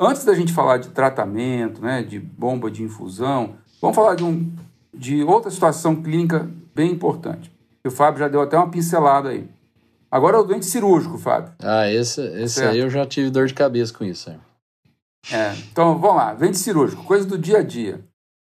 [0.00, 4.52] Antes da gente falar de tratamento, né, de bomba de infusão, vamos falar de, um,
[4.92, 7.52] de outra situação clínica bem importante.
[7.86, 9.48] O Fábio já deu até uma pincelada aí.
[10.10, 11.52] Agora é o doente cirúrgico, Fábio.
[11.62, 12.72] Ah, esse, esse Certo.
[12.72, 14.30] aí eu já tive dor de cabeça com isso.
[14.30, 14.38] é.
[15.30, 18.00] É, então vamos lá, doente cirúrgico, coisa do dia a dia.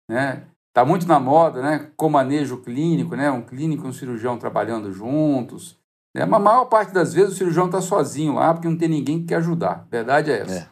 [0.09, 0.41] Né?
[0.73, 1.91] Tá muito na moda, né?
[1.95, 3.29] Com manejo clínico, né?
[3.29, 5.77] Um clínico e um cirurgião trabalhando juntos.
[6.15, 6.25] Né?
[6.25, 9.19] Mas a maior parte das vezes o cirurgião está sozinho lá porque não tem ninguém
[9.19, 9.87] que quer ajudar.
[9.89, 10.59] Verdade é essa.
[10.59, 10.67] É.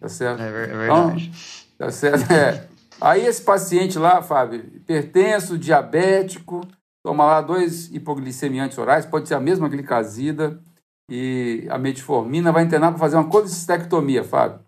[0.00, 0.42] Tá certo?
[0.42, 1.32] É, é verdade.
[1.78, 2.32] Tá certo?
[2.32, 2.68] É.
[3.00, 6.60] Aí esse paciente lá, Fábio, hipertenso, diabético,
[7.04, 10.60] toma lá dois hipoglicemiantes orais, pode ser a mesma glicazida
[11.10, 14.60] e a metformina, vai internar para fazer uma colecistectomia, Fábio.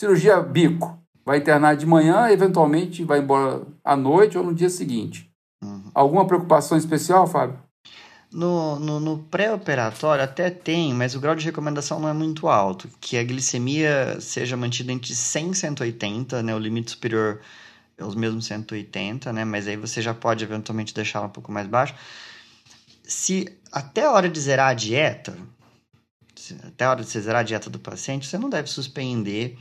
[0.00, 0.97] Cirurgia bico.
[1.28, 5.30] Vai internar de manhã, eventualmente vai embora à noite ou no dia seguinte.
[5.62, 5.90] Uhum.
[5.92, 7.58] Alguma preocupação especial, Fábio?
[8.32, 12.88] No, no, no pré-operatório até tem, mas o grau de recomendação não é muito alto.
[12.98, 16.54] Que a glicemia seja mantida entre 100 e 180, né?
[16.54, 17.42] O limite superior
[17.98, 19.44] é os mesmos 180, né?
[19.44, 21.94] Mas aí você já pode eventualmente deixá-la um pouco mais baixo.
[23.04, 25.36] Se até a hora de zerar a dieta,
[26.66, 29.58] até a hora de você zerar a dieta do paciente, você não deve suspender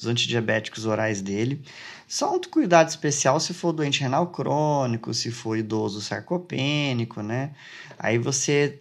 [0.00, 1.62] os antidiabéticos orais dele.
[2.08, 7.52] Só um cuidado especial se for doente renal crônico, se for idoso sarcopênico, né?
[7.98, 8.80] Aí você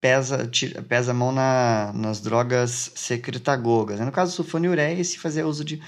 [0.00, 3.98] pesa, tira- pesa a mão na, nas drogas secretagogas.
[3.98, 4.06] né?
[4.06, 5.82] No caso do sulfonilureia, se fazer uso de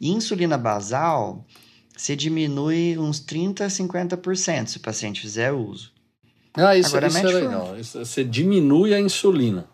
[0.00, 1.44] insulina basal,
[1.96, 5.92] você diminui uns 30% a 50% se o paciente fizer uso.
[6.54, 7.78] Ah, isso, Agora, isso é legal.
[7.78, 9.66] Isso- você diminui a insulina.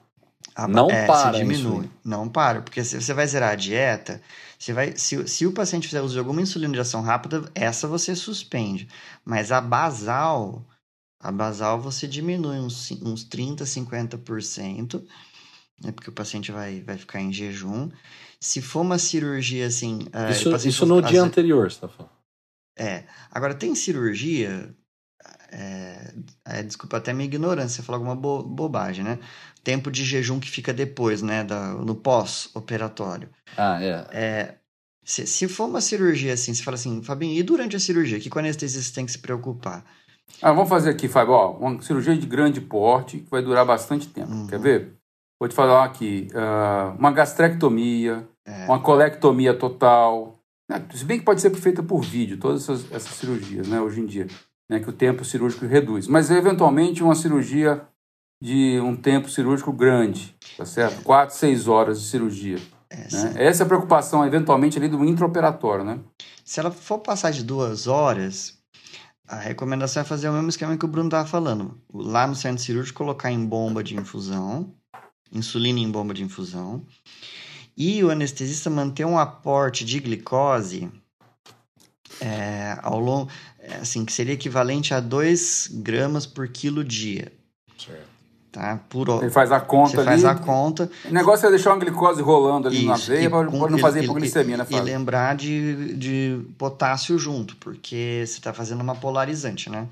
[0.56, 1.90] A- Não é, para Você diminui.
[2.04, 4.20] Não para, porque se você vai zerar a dieta,
[4.64, 7.86] você vai, se, se o paciente fizer uso de alguma insulina de ação rápida, essa
[7.86, 8.88] você suspende.
[9.22, 10.66] Mas a basal,
[11.20, 15.04] a basal você diminui uns, uns 30%, 50%,
[15.82, 17.90] né, porque o paciente vai, vai ficar em jejum.
[18.40, 20.06] Se for uma cirurgia assim.
[20.14, 22.12] ah, Isso, isso no dia anterior, você tá falando.
[22.76, 23.04] É.
[23.30, 24.74] Agora, tem cirurgia.
[25.54, 26.14] É,
[26.44, 29.18] é, desculpa até minha ignorância, falar alguma bo- bobagem, né?
[29.62, 31.44] Tempo de jejum que fica depois, né?
[31.44, 33.28] Da, no pós-operatório.
[33.56, 34.06] Ah, é.
[34.12, 34.54] É,
[35.04, 38.18] se, se for uma cirurgia assim, você fala assim, Fabinho, e durante a cirurgia?
[38.20, 39.84] Que com anestesista tem que se preocupar?
[40.42, 44.08] Ah, vamos fazer aqui, Fábio, ó, uma cirurgia de grande porte que vai durar bastante
[44.08, 44.32] tempo.
[44.32, 44.46] Uhum.
[44.46, 44.92] Quer ver?
[45.40, 48.66] Vou te falar aqui, ah, uma gastrectomia, É.
[48.66, 50.38] uma colectomia total.
[50.68, 50.82] né?
[50.94, 54.06] Se bem que pode ser feita por vídeo, todas essas, essas cirurgias, né, hoje em
[54.06, 54.26] dia,
[54.68, 56.06] né, que o tempo cirúrgico reduz.
[56.08, 57.86] Mas, eventualmente, uma cirurgia
[58.42, 61.02] de um tempo cirúrgico grande, tá certo?
[61.02, 62.58] Quatro, seis horas de cirurgia.
[62.90, 63.46] É, Né?
[63.46, 65.98] Essa é a preocupação, eventualmente, ali do intraoperatório, né?
[66.44, 68.58] Se ela for passar de duas horas,
[69.26, 71.80] a recomendação é fazer o mesmo esquema que o Bruno estava falando.
[71.92, 74.74] Lá no centro cirúrgico, colocar em bomba de infusão,
[75.32, 76.84] insulina em bomba de infusão,
[77.76, 80.90] e o anestesista manter um aporte de glicose
[82.20, 83.30] é, ao longo,
[83.80, 87.32] assim, que seria equivalente a 2 gramas por quilo dia,
[87.78, 88.02] Certo.
[88.52, 88.80] tá?
[88.88, 89.24] Por hora.
[89.24, 90.06] Ele faz a conta Você ali.
[90.06, 93.28] faz a conta O negócio é deixar uma glicose rolando ali na Isso, veia e
[93.28, 98.52] para não fazer e- hipoglicemia, né, e lembrar de, de potássio junto, porque você está
[98.52, 99.86] fazendo uma polarizante, né?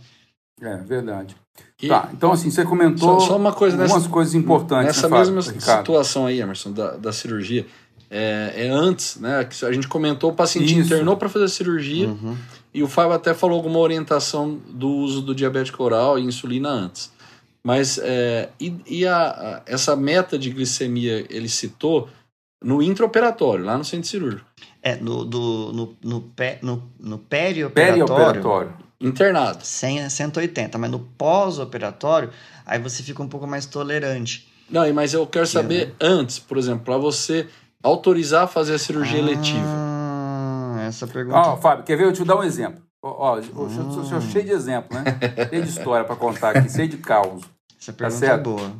[0.60, 1.34] É, verdade.
[1.82, 5.08] E Tá, então assim, você comentou Só- só uma coisa algumas nessa- coisas importantes, nessa
[5.08, 5.78] né, mesma Ricardo?
[5.80, 7.66] situação aí, Emerson, da, da cirurgia,
[8.08, 9.44] é, é antes, né?
[9.44, 10.80] Que a gente comentou, o paciente Isso.
[10.94, 12.36] internou para fazer a cirurgia, Uhum.
[12.74, 17.12] E o Fábio até falou alguma orientação do uso do diabético oral e insulina antes.
[17.62, 22.08] Mas é, e, e a, a- essa meta de glicemia ele citou
[22.62, 24.46] no intraoperatório, lá no centro cirúrgico.
[24.82, 28.74] É, no, do, no, no, pé, no, no perioperatório, Perioperatório.
[29.00, 29.64] Internado.
[29.64, 32.30] 100 a 180, mas no pós-operatório,
[32.64, 34.48] aí você fica um pouco mais tolerante.
[34.70, 37.46] Não, mas eu quero saber antes, por exemplo, para você
[37.82, 39.91] autorizar a fazer a cirurgia eletiva.
[40.92, 41.38] Ah, essa pergunta.
[41.38, 42.04] Ó, Fábio, quer ver?
[42.04, 42.82] Eu te dar um exemplo.
[43.02, 45.04] Ó, ó, eu sou- sou- sou cheio de exemplo, né?
[45.50, 47.42] cheio de história para contar aqui, cheio de caos.
[47.80, 48.40] essa pergunta tá certo.
[48.40, 48.72] é boa.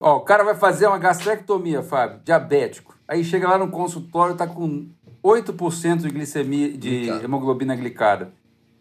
[0.00, 2.96] Ó, o cara vai fazer uma gastrectomia, Fábio, diabético.
[3.06, 4.86] Aí chega lá no consultório, tá com
[5.22, 7.24] 8% de glicemia, de Glicada.
[7.24, 8.30] hemoglobina glicada.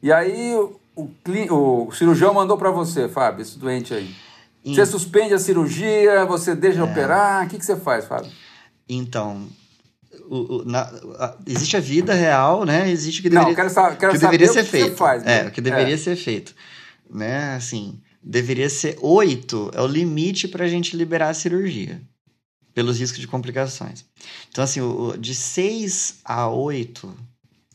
[0.02, 4.13] E aí o, o o cirurgião mandou para você, Fábio, esse doente aí.
[4.66, 8.30] Você suspende a cirurgia, você deixa operar, o que, que você faz, Fábio?
[8.88, 9.48] Então,
[10.30, 10.82] o- o- na-
[11.20, 12.90] a- existe a vida real, né?
[12.90, 14.96] Existe o que Não, deveria, quero, sa quero que saber deveria o ser que feito.
[14.98, 15.24] faz.
[15.24, 15.50] é, né?
[15.50, 16.54] o que deveria ser feito.
[17.10, 17.56] Né?
[17.56, 22.02] Assim, deveria ser oito é o limite para a gente liberar a cirurgia,
[22.74, 24.06] pelos riscos de complicações.
[24.52, 27.13] Então, assim, o- de 6 a 8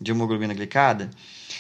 [0.01, 1.09] de hemoglobina glicada,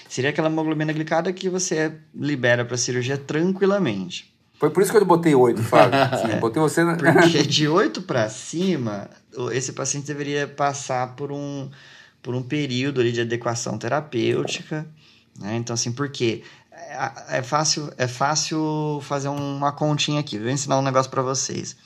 [0.09, 4.32] seria aquela hemoglobina glicada que você libera para cirurgia tranquilamente.
[4.63, 5.99] Foi por isso que eu botei 8, Fábio.
[6.23, 6.95] Sim, botei você na...
[6.95, 9.11] Porque de 8 para cima,
[9.51, 11.69] esse paciente deveria passar por um,
[12.23, 14.87] por um período ali de adequação terapêutica.
[15.37, 15.57] Né?
[15.57, 16.45] Então, assim, por quê?
[16.71, 20.39] É, é fácil, é fácil fazer uma continha aqui.
[20.39, 21.77] Vou ensinar um negócio para vocês.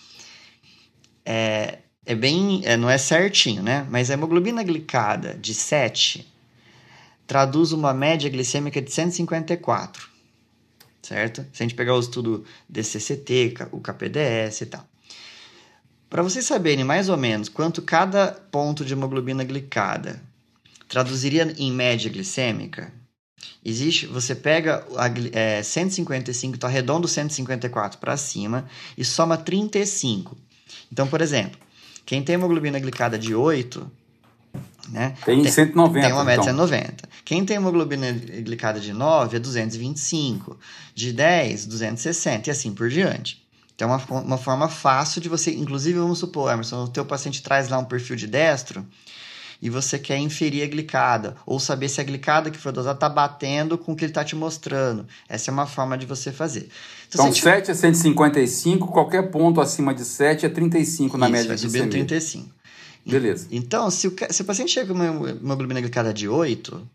[1.24, 2.60] É, é bem.
[2.66, 3.86] é, não é certinho, né?
[3.88, 6.30] Mas a hemoglobina glicada de 7
[7.26, 10.15] traduz uma média glicêmica de 154
[11.06, 11.44] certo?
[11.52, 14.86] Se a gente pegar o estudo DCCT, o KPDS e tal.
[16.08, 20.22] Para vocês saberem mais ou menos quanto cada ponto de hemoglobina glicada
[20.88, 22.92] traduziria em média glicêmica,
[23.64, 30.36] existe, você pega a, é, 155, então arredondo 154 para cima e soma 35.
[30.92, 31.58] Então, por exemplo,
[32.04, 33.90] quem tem hemoglobina glicada de 8,
[34.88, 35.14] né?
[35.24, 36.06] Tem 190.
[36.06, 36.66] Tem uma média de então.
[36.66, 37.08] 190.
[37.24, 40.58] Quem tem hemoglobina glicada de 9 é 225.
[40.94, 43.44] De 10, 260 e assim por diante.
[43.74, 45.50] Então, é uma, uma forma fácil de você...
[45.54, 48.86] Inclusive, vamos supor, Emerson, o teu paciente traz lá um perfil de destro
[49.60, 53.08] e você quer inferir a glicada ou saber se a glicada que foi dosada está
[53.08, 55.06] batendo com o que ele está te mostrando.
[55.28, 56.68] Essa é uma forma de você fazer.
[57.08, 61.32] Se Então, você 7 é 155, qualquer ponto acima de 7 é 35 na Isso,
[61.32, 61.88] média glicemia.
[61.90, 62.50] 35.
[63.06, 63.46] Beleza.
[63.50, 66.88] Então, se o, se o paciente chega com uma hemoglobina glicada de 8,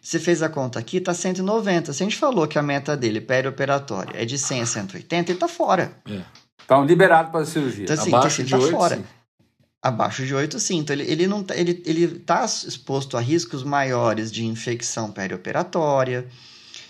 [0.00, 1.92] você fez a conta aqui, tá 190.
[1.92, 5.38] Se a gente falou que a meta dele perioperatória é de 100 a 180, ele
[5.38, 5.96] tá fora.
[6.64, 7.84] Então, liberado para a cirurgia.
[7.84, 8.96] Então, assim, Abaixo então, de ele tá 8, fora.
[8.96, 9.04] sim.
[9.82, 10.78] Abaixo de 8, sim.
[10.78, 16.28] Então, ele, ele não tá, ele, ele tá exposto a riscos maiores de infecção perioperatória,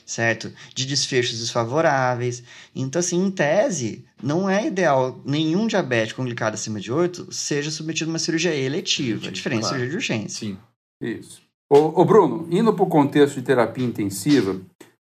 [0.06, 0.52] certo?
[0.72, 2.42] De desfechos desfavoráveis.
[2.74, 7.70] Então, assim, em tese, não é ideal nenhum diabético com glicada acima de 8 seja
[7.70, 9.76] submetido a uma cirurgia eletiva, diferente de claro.
[9.76, 10.46] cirurgia de urgência.
[10.46, 10.58] Sim.
[11.02, 11.42] Isso.
[11.68, 14.60] Ô, ô, Bruno, indo para o contexto de terapia intensiva,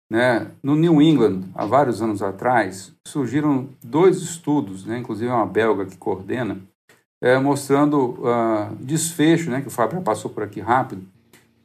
[0.09, 5.85] né, no New England, há vários anos atrás, surgiram dois estudos, né, inclusive uma belga
[5.85, 6.59] que coordena,
[7.21, 11.07] é, mostrando ah, desfecho, né, que o Fábio passou por aqui rápido,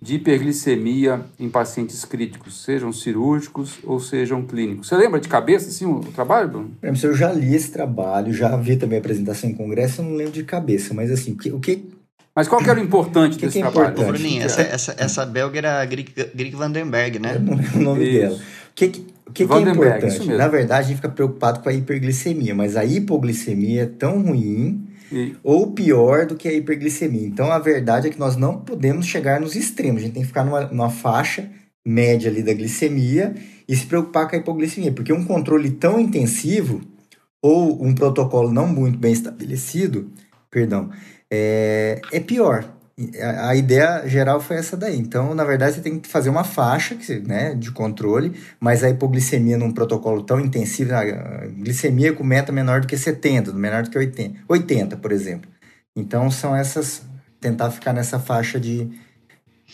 [0.02, 4.88] de hiperglicemia em pacientes críticos, sejam cirúrgicos ou sejam clínicos.
[4.88, 6.70] Você lembra de cabeça assim, o, trabalho, Bruno?
[6.82, 10.14] Emerson, Eu já li esse trabalho, já vi também a apresentação em congresso, eu não
[10.14, 11.84] lembro de cabeça, mas assim, o que,
[12.34, 13.92] Mas qual que era o importante Que desse que é trabalho?
[13.92, 14.18] importante?
[14.18, 17.34] Bruninho, essa, essa, essa belga era Grieg, Grieg Vandenberg, né?
[17.36, 18.20] eu não lembro o nome Isso.
[18.20, 18.34] dela.
[18.36, 20.18] O que, que- o que, que é importante?
[20.20, 20.34] mesmo.
[20.36, 24.88] Na verdade, a gente fica preocupado com a hiperglicemia, mas a hipoglicemia é tão ruim
[25.42, 27.26] Ou pior do que a hiperglicemia.
[27.26, 30.02] Então, a verdade é que nós não podemos chegar nos extremos.
[30.02, 31.50] A gente tem que ficar numa, numa faixa
[31.84, 33.34] média ali da glicemia
[33.66, 36.80] e se preocupar com a hipoglicemia, porque um controle tão intensivo
[37.42, 40.12] ou um protocolo não muito bem estabelecido,
[40.50, 40.90] perdão,
[41.30, 42.79] é, é pior.
[43.38, 44.98] A, ideia geral foi essa daí.
[44.98, 49.56] Então, na verdade, você tem que fazer uma faixa né, de controle, mas a hipoglicemia
[49.56, 51.04] num protocolo tão intensivo, a
[51.46, 55.50] glicemia com meta menor do que 70, menor do que 80, 80 por exemplo.
[55.96, 57.02] Então, são essas.
[57.40, 58.84] Tentar ficar nessa faixa de,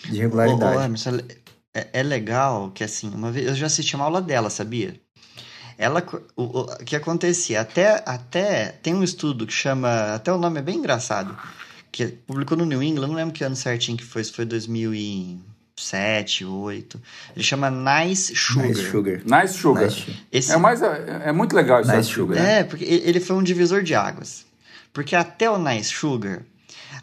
[0.04, 0.84] de Ô, ô, regularidade.
[0.84, 1.18] Emerson,
[1.74, 4.94] é, é legal que, assim, uma vez eu já assisti uma aula dela, sabia?
[5.76, 6.02] Ela,
[6.34, 7.60] o, o que acontecia?
[7.60, 11.36] Até, até tem um estudo que chama, até o nome é bem engraçado,
[11.96, 16.44] que publicou no New England, não lembro que ano certinho que foi, se foi 2007,
[16.44, 17.00] 2008.
[17.34, 18.68] Ele chama Nice Sugar.
[18.68, 19.22] Nice sugar.
[19.24, 19.84] Nice Sugar.
[19.84, 20.16] Nice.
[20.30, 22.36] Esse, É, mais, é, é muito legal esse Nice Nice Sugar.
[22.36, 22.52] Sugar.
[22.52, 24.44] É, porque ele foi um divisor de águas.
[24.92, 26.42] Porque até o Nice Sugar,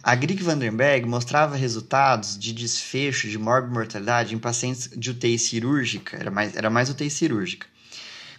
[0.04, 6.30] A Grieg Vandenberg mostrava resultados de desfecho de morbimortalidade em pacientes de UTI cirúrgica, era
[6.30, 7.66] mais, era mais UTI cirúrgica.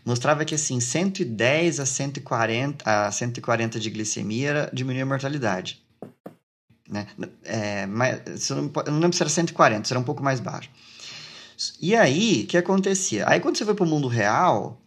[0.05, 5.83] Mostrava que assim, 110 a 140, a 140 de glicemia diminuía a mortalidade.
[6.95, 7.07] Né?
[7.43, 10.71] É, mas, eu, não, não lembro se era 140, se era um pouco mais baixo.
[11.81, 13.29] E aí, o que acontecia?
[13.29, 14.81] Aí quando você foi para o mundo real,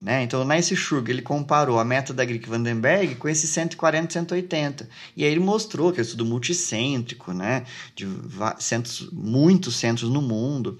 [0.00, 0.22] né?
[0.24, 4.88] Então, o Nice Schurg, ele comparou a meta da Grieg Vandenberg com esse 140, 180.
[5.16, 7.64] E aí ele mostrou que é estudo multicêntrico, né?
[7.94, 8.08] De
[8.58, 10.76] centros, muitos centros no mundo.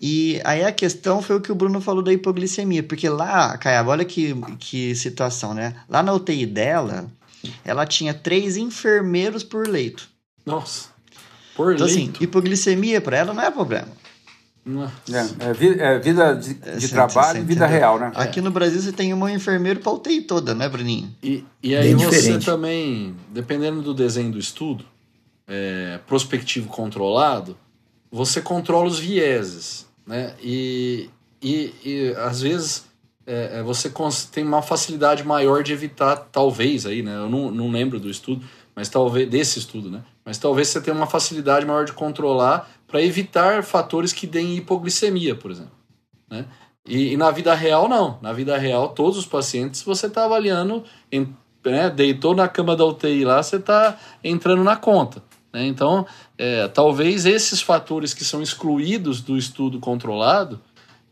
[0.00, 3.92] E aí a questão foi o que o Bruno falou da hipoglicemia, porque lá, Caiaba,
[3.92, 5.74] olha que, que situação, né?
[5.88, 7.10] Lá na UTI dela,
[7.64, 10.08] ela tinha três enfermeiros por leito.
[10.44, 10.88] Nossa,
[11.56, 12.16] por então, assim, leito?
[12.16, 13.88] Assim, hipoglicemia para ela não é problema.
[15.08, 18.10] É, é, vida, é vida de, de trabalho e vida real, né?
[18.16, 21.14] Aqui no Brasil você tem um enfermeiro para UTI toda, né, Bruninho?
[21.22, 22.46] E, e aí Bem você diferente.
[22.46, 24.84] também, dependendo do desenho do estudo,
[25.46, 27.56] é, prospectivo controlado,
[28.10, 30.34] você controla os vieses, né?
[30.42, 32.86] E, e, e às vezes
[33.26, 33.92] é, é você
[34.30, 37.16] tem uma facilidade maior de evitar, talvez aí, né?
[37.16, 40.02] Eu não, não lembro do estudo, mas talvez desse estudo, né?
[40.24, 45.34] Mas talvez você tenha uma facilidade maior de controlar para evitar fatores que deem hipoglicemia,
[45.34, 45.72] por exemplo.
[46.30, 46.44] Né?
[46.86, 48.18] E, e, na vida real, não.
[48.20, 52.84] Na vida real, todos os pacientes você está avaliando, em, né, deitou na cama da
[52.84, 55.22] UTI lá, você está entrando na conta.
[55.52, 55.66] Né?
[55.66, 56.06] Então,
[56.36, 60.60] é, talvez esses fatores que são excluídos do estudo controlado,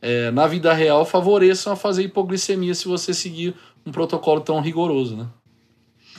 [0.05, 3.55] é, na vida real, favoreçam a fazer hipoglicemia se você seguir
[3.87, 5.17] um protocolo tão rigoroso.
[5.17, 5.27] Né?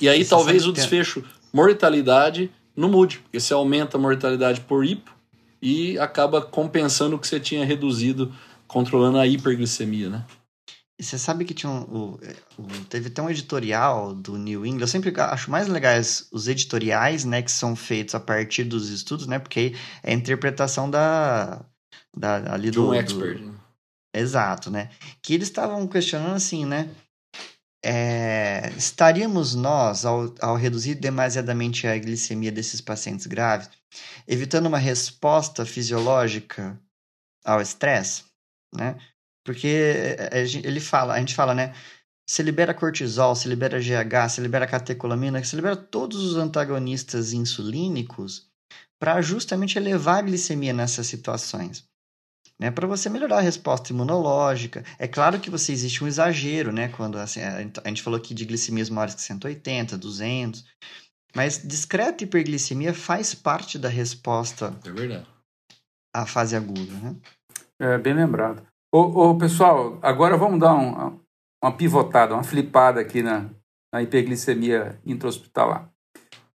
[0.02, 0.74] E aí, talvez o é.
[0.74, 1.24] desfecho
[1.54, 5.12] mortalidade não mude, porque você aumenta a mortalidade por hipo,
[5.62, 8.34] e acaba compensando o que você tinha reduzido
[8.68, 10.26] controlando a hiperglicemia, né?
[10.98, 12.18] E você sabe que tinha um,
[12.58, 14.82] um, teve até um editorial do New England.
[14.82, 19.28] Eu sempre acho mais legais os editoriais, né, que são feitos a partir dos estudos,
[19.28, 21.64] né, porque aí é a interpretação da,
[22.16, 23.40] da ali do, um expert.
[23.40, 23.65] Do...
[24.16, 24.90] Exato, né?
[25.22, 26.90] Que eles estavam questionando assim, né?
[27.84, 33.70] É, estaríamos nós, ao, ao reduzir demasiadamente a glicemia desses pacientes graves,
[34.26, 36.80] evitando uma resposta fisiológica
[37.44, 38.24] ao estresse,
[38.74, 38.98] né?
[39.44, 41.76] Porque é, é, ele fala, a gente fala, né?
[42.28, 48.50] Se libera cortisol, se libera GH, se libera catecolamina, se libera todos os antagonistas insulínicos
[48.98, 51.86] para justamente elevar a glicemia nessas situações
[52.60, 54.84] né, para você melhorar a resposta imunológica.
[54.98, 58.46] É claro que você existe um exagero, né, quando assim, a gente falou aqui de
[58.46, 60.66] glicemias maiores que 180, 200,
[61.36, 65.28] mas discreta hiperglicemia faz parte da resposta é verdade.
[66.16, 67.16] à fase aguda, né?
[67.80, 68.66] É, bem lembrado.
[68.94, 71.20] Ô, ô, pessoal, agora vamos dar um,
[71.62, 73.50] uma pivotada, uma flipada aqui na,
[73.94, 75.90] na hiperglicemia intra-hospitalar.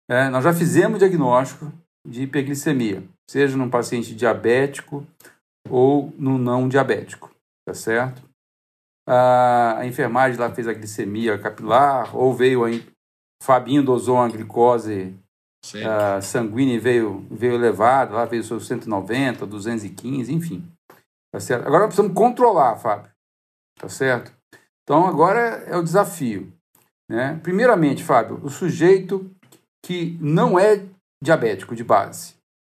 [0.09, 1.70] É, nós já fizemos diagnóstico
[2.09, 5.07] de hiperglicemia, seja num paciente diabético
[5.68, 7.30] ou no não diabético,
[7.66, 8.22] tá certo?
[9.08, 12.68] A, enfermagem lá fez a glicemia capilar, ou veio a
[13.42, 15.14] Fabinho dosou a glicose
[15.66, 20.70] uh, sanguínea e veio, veio elevado, lá veio seus 190, 215, enfim.
[21.32, 21.66] Tá certo?
[21.66, 23.11] Agora precisamos controlar, Fábio.
[23.78, 24.32] Tá certo?
[24.82, 26.52] Então agora é o desafio.
[27.11, 27.40] Né?
[27.42, 29.30] Primeiramente, Fábio, o sujeito
[29.84, 30.86] que não é
[31.22, 32.34] diabético de base,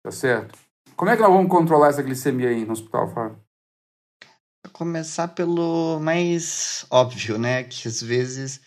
[0.05, 0.57] tá certo?
[1.01, 3.43] Como é que nós vamos controlar essa glicemia aí no hospital, Fábio?
[4.71, 7.63] Começar pelo mais óbvio, né?
[7.63, 8.61] Que às vezes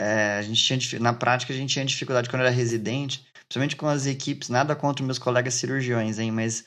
[0.00, 3.86] é, a gente tinha, na prática a gente tinha dificuldade quando era residente, principalmente com
[3.86, 6.32] as equipes, nada contra meus colegas cirurgiões, hein?
[6.32, 6.64] Mas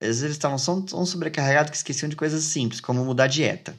[0.00, 3.78] às vezes eles estavam tão, sobrecarregados que esqueciam de coisas simples, como mudar a dieta.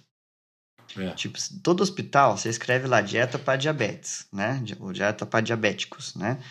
[0.96, 1.10] É.
[1.10, 4.64] Tipo, todo hospital, você escreve lá dieta para diabetes, né?
[4.80, 6.42] Ou dieta para diabéticos, né?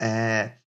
[0.00, 0.58] É,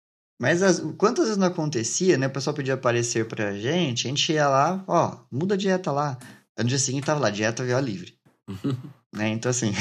[0.40, 2.26] mas as, quantas vezes não acontecia, né?
[2.26, 6.16] O pessoal pedia aparecer pra gente, a gente ia lá, ó, muda a dieta lá.
[6.58, 8.14] No dia seguinte tava lá, dieta via livre.
[9.14, 9.28] né?
[9.28, 9.72] Então, assim.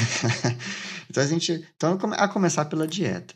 [1.08, 1.66] então a gente.
[1.74, 3.34] Então, a começar pela dieta.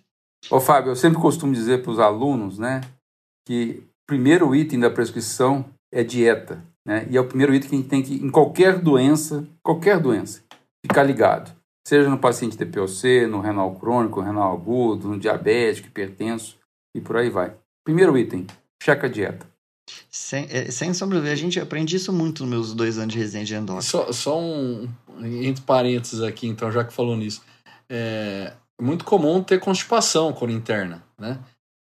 [0.51, 2.83] Ô, Fábio, eu sempre costumo dizer para os alunos, né,
[3.49, 6.63] que o primeiro item da prescrição é dieta.
[6.87, 7.07] Né?
[7.09, 10.43] E é o primeiro item que a gente tem que, em qualquer doença, qualquer doença,
[10.85, 11.51] ficar ligado.
[11.87, 16.59] Seja no paciente TPOC, no renal crônico, renal agudo, no diabético, hipertenso
[16.95, 17.55] e por aí vai.
[17.85, 18.47] Primeiro item,
[18.83, 19.47] checa a dieta.
[20.11, 23.19] Sem, é, sem sombra de a gente aprende isso muito nos meus dois anos de
[23.19, 23.83] residência de endócrino.
[23.83, 24.89] Só, só um,
[25.21, 27.43] entre parênteses aqui, então, já que falou nisso.
[27.89, 31.39] É muito comum ter constipação quando interna, né?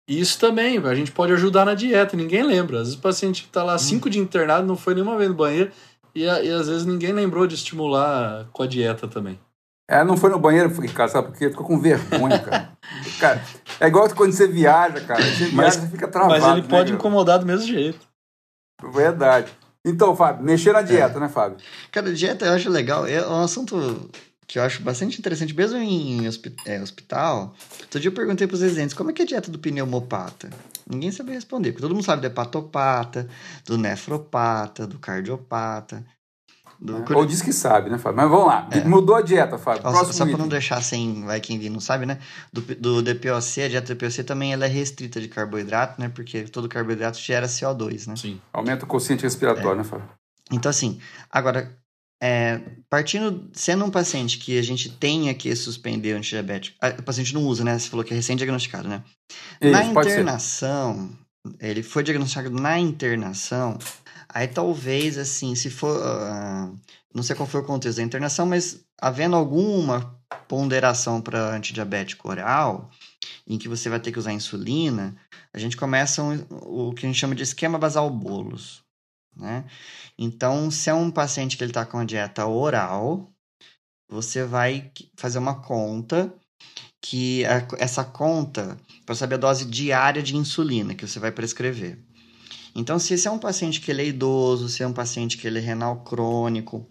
[0.09, 2.77] E isso também, a gente pode ajudar na dieta, ninguém lembra.
[2.77, 3.79] Às vezes o paciente está lá hum.
[3.79, 5.73] cinco dias internado, não foi nenhuma vez no banheiro,
[6.15, 9.39] e, e às vezes ninguém lembrou de estimular com a dieta também.
[9.89, 11.49] Ela não foi no banheiro, cara, sabe por quê?
[11.49, 12.73] Ficou com vergonha, cara.
[13.21, 13.43] cara
[13.79, 15.23] é igual quando você viaja, cara.
[15.23, 16.41] Você viaja, Mas- você fica travado.
[16.41, 16.97] Mas ele né, pode cara?
[16.99, 18.01] incomodar do mesmo jeito.
[18.93, 19.53] Verdade.
[19.85, 20.73] Então, Fábio, mexer É.
[20.73, 21.59] na dieta, né, Fábio?
[21.93, 23.07] Cara, dieta eu acho legal.
[23.07, 24.11] É um assunto
[24.47, 26.27] que eu acho bastante interessante, mesmo em
[26.67, 27.55] é, hospital.
[27.83, 30.51] Outro dia eu perguntei pros residentes como é que é a dieta do pneumopata.
[30.89, 33.29] Ninguém sabia responder, porque todo mundo sabe do hepatopata,
[33.65, 36.05] do nefropata, do cardiopata.
[36.81, 37.05] Do...
[37.15, 38.17] Ou diz que sabe, né, Fábio?
[38.17, 38.69] Mas vamos lá.
[38.85, 39.83] Mudou a dieta, Fábio.
[39.85, 42.19] Ó, Próximo só para não deixar sem, vai quem não sabe, né?
[42.53, 46.09] Do, do DPOC, a dieta DPOC também ela é restrita de carboidrato, né?
[46.09, 48.17] Porque todo carboidrato gera CO2, né?
[48.17, 48.41] Sim.
[48.53, 50.09] Aumenta o consciente respiratório, né, Fábio?
[50.53, 51.01] Então, assim,
[51.31, 51.77] agora,
[52.23, 57.03] é, partindo, sendo um paciente que a gente tenha que suspender o antidiabético, ah, o
[57.03, 57.79] paciente não usa, né?
[57.79, 59.03] Você falou que é recém-diagnosticado, né?
[59.61, 60.15] na Isso, pode ser.
[60.21, 61.11] internação,
[61.61, 63.79] ele foi diagnosticado na internação,
[64.37, 65.99] aí talvez, assim, se for.
[66.05, 66.71] ah,
[67.15, 70.15] não sei qual foi o contexto da internação, mas havendo alguma
[70.47, 72.91] ponderação para antidiabético oral,
[73.47, 75.17] em que você vai ter que usar insulina,
[75.55, 78.83] a gente começa um- o que a gente chama de esquema basal bolos,
[79.35, 79.65] né?
[80.19, 83.33] Então, se é um paciente que ele está com a dieta oral,
[84.11, 86.31] você vai fazer uma conta
[87.01, 88.77] que a- essa conta
[89.07, 92.06] para saber a dose diária de insulina que você vai prescrever.
[92.77, 95.47] Então, se esse é um paciente que ele é idoso, se é um paciente que
[95.47, 96.87] ele é renal crônico,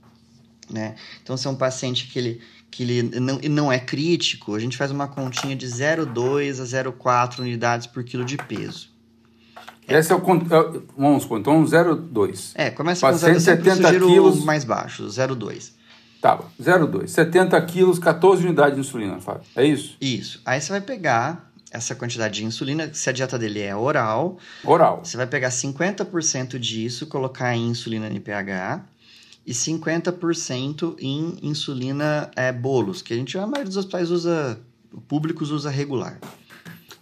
[0.69, 0.95] né?
[1.21, 4.75] Então, se é um paciente que ele, que ele não, não é crítico, a gente
[4.77, 8.89] faz uma continha de 0,2 a 0,4 unidades por quilo de peso.
[9.87, 10.21] Esse é o.
[10.21, 12.51] con- é o- Vamos supor, então 0,2.
[12.55, 14.43] É, começa com Paciente 0,2, eu sempre 70 sugiro quilos.
[14.43, 15.73] mais baixo, 0,2.
[16.19, 17.07] Tá, 0,2.
[17.11, 19.43] 70 quilos, 14 unidades de insulina, Fábio.
[19.55, 19.95] É isso?
[20.01, 20.41] Isso.
[20.43, 25.01] Aí você vai pegar essa quantidade de insulina, se a dieta dele é oral, Oral.
[25.03, 28.85] Você vai pegar 50% disso, colocar em insulina NPH
[29.45, 34.59] e 50% em insulina é, bolos, que a gente, a maioria dos hospitais usa,
[35.07, 36.19] públicos usa regular.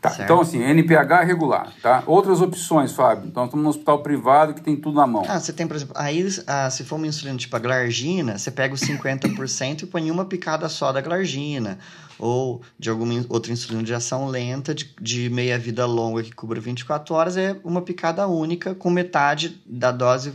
[0.03, 0.23] Tá, Certo.
[0.23, 2.03] então assim, NPH regular, tá?
[2.05, 3.25] Outras opções, Fábio.
[3.25, 5.23] Então estamos no hospital privado que tem tudo na mão.
[5.25, 8.51] Ah, você tem, por exemplo, aí ah, se for uma insulina tipo a glargina, você
[8.51, 11.79] pega os 50% e põe uma picada só da glargina.
[12.19, 16.31] Ou de alguma in- outra insulina de ação lenta, de, de meia vida longa que
[16.33, 20.33] cubra 24 horas, é uma picada única com metade da dose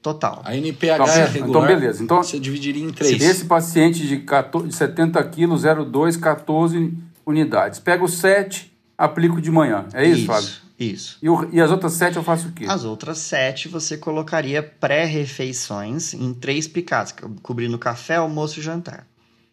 [0.00, 0.40] total.
[0.46, 1.66] A NPH Então, é então, regular.
[1.68, 2.02] beleza.
[2.02, 3.20] Então, Você dividiria em três.
[3.22, 6.94] Esse paciente de 14 de 70 quilos, 0,2, 14
[7.26, 7.78] unidades.
[7.78, 8.69] Pego 7,
[9.04, 9.86] aplico de manhã.
[9.92, 10.48] É isso, Fábio?
[10.78, 11.18] Isso.
[11.22, 12.64] E, o- e as outras 7 eu faço o quê?
[12.66, 19.06] As outras sete você colocaria pré-refeições em três picadas, co- cobrindo café, almoço e jantar.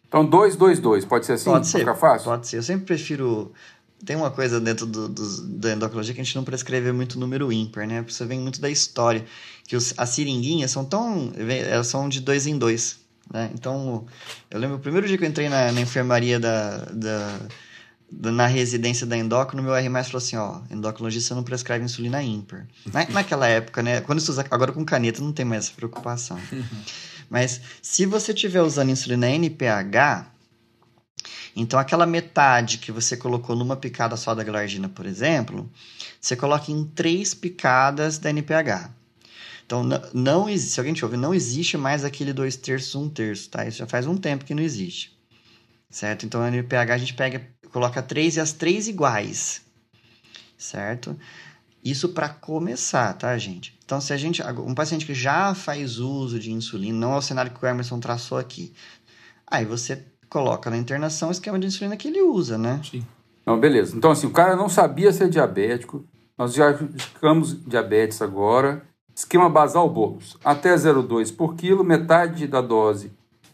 [0.06, 1.04] Então 2, 2, 2.
[1.04, 1.44] Pode ser assim?
[1.50, 1.80] pode ser.
[1.80, 2.24] ficar fácil?
[2.30, 2.56] Pode ser.
[2.56, 3.52] Eu sempre prefiro.
[4.06, 7.52] Tem uma coisa dentro do, dos- da endocrinologia que a gente não prescreve muito número
[7.52, 8.02] ímpar, né?
[8.06, 9.24] Isso vem muito da história.
[9.66, 11.30] Que os, as seringuinhas são tão.
[11.36, 13.00] Elas são de dois em dois.
[13.30, 13.50] Né?
[13.52, 14.06] Então,
[14.50, 17.38] eu lembro o primeiro dia que eu entrei na, na enfermaria da, da-
[18.10, 22.66] na residência da endócrino, meu R falou assim: ó, endocrinologista não prescreve insulina ímpar.
[22.92, 24.00] Na, naquela época, né?
[24.00, 26.38] Quando se usa, agora com caneta não tem mais essa preocupação.
[27.28, 30.32] Mas se você estiver usando insulina NPH,
[31.54, 35.70] então aquela metade que você colocou numa picada só da glargina, por exemplo,
[36.20, 38.90] você coloca em três picadas da NPH.
[39.68, 43.50] Então, não existe, se alguém te ouve, não existe mais aquele dois terços, um terço,
[43.50, 43.66] tá?
[43.66, 45.14] Isso já faz um tempo que não existe.
[45.90, 46.24] Certo?
[46.24, 49.62] Então, a NPH a gente pega, coloca três e as três iguais.
[50.56, 51.16] Certo?
[51.84, 53.78] Isso para começar, tá, gente?
[53.84, 54.42] Então, se a gente.
[54.42, 58.00] Um paciente que já faz uso de insulina, não é o cenário que o Emerson
[58.00, 58.72] traçou aqui.
[59.46, 62.80] Aí você coloca na internação o esquema de insulina que ele usa, né?
[62.84, 63.06] Sim.
[63.46, 63.96] Não, beleza.
[63.96, 66.04] Então assim, o cara não sabia ser diabético.
[66.36, 68.82] Nós diagnosticamos diabetes agora.
[69.14, 70.36] Esquema basal bolos.
[70.44, 73.10] Até 0,2 por quilo, metade da dose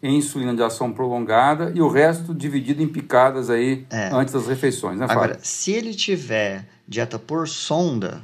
[0.06, 4.10] em insulina de ação prolongada e o resto dividido em picadas aí É.
[4.12, 5.22] antes das refeições, né, Fábio?
[5.22, 8.20] Agora, se ele tiver dieta por sonda,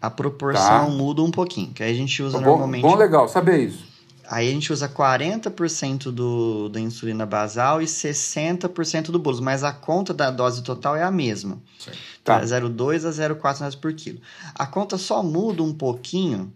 [0.00, 0.88] a proporção Tá.
[0.90, 1.72] muda um pouquinho.
[1.72, 2.82] Que aí a gente usa bom, normalmente.
[2.82, 3.96] bom, legal, saber isso.
[4.28, 9.72] Aí a gente usa 40% do, da insulina basal e 60% do bolos, mas a
[9.72, 11.58] conta da dose total é a mesma.
[11.78, 11.98] Certo.
[12.24, 12.40] Tá.
[12.40, 12.44] Tá.
[12.44, 14.20] 0,2 a 0,4 unidades por quilo.
[14.54, 16.52] A conta só muda um pouquinho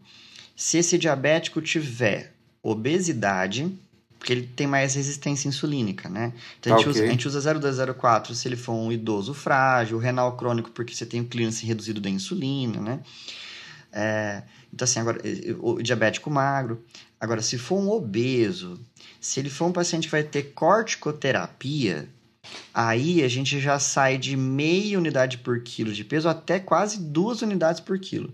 [0.56, 3.72] se esse diabético tiver obesidade,
[4.20, 6.34] porque ele tem mais resistência insulínica, né?
[6.60, 7.00] Então a Tá, gente, ok.
[7.00, 11.06] usa, a gente usa 0,204 se ele for um idoso frágil, renal crônico porque você
[11.06, 13.00] tem o clearance reduzido da insulina, né?
[13.90, 14.42] É,
[14.72, 15.20] então, assim, agora,
[15.58, 16.84] o diabético magro.
[17.18, 18.78] Agora, se for um obeso,
[19.20, 22.08] se ele for um paciente que vai ter corticoterapia,
[22.72, 27.42] aí a gente já sai de meia unidade por quilo de peso até quase duas
[27.42, 28.32] unidades por quilo.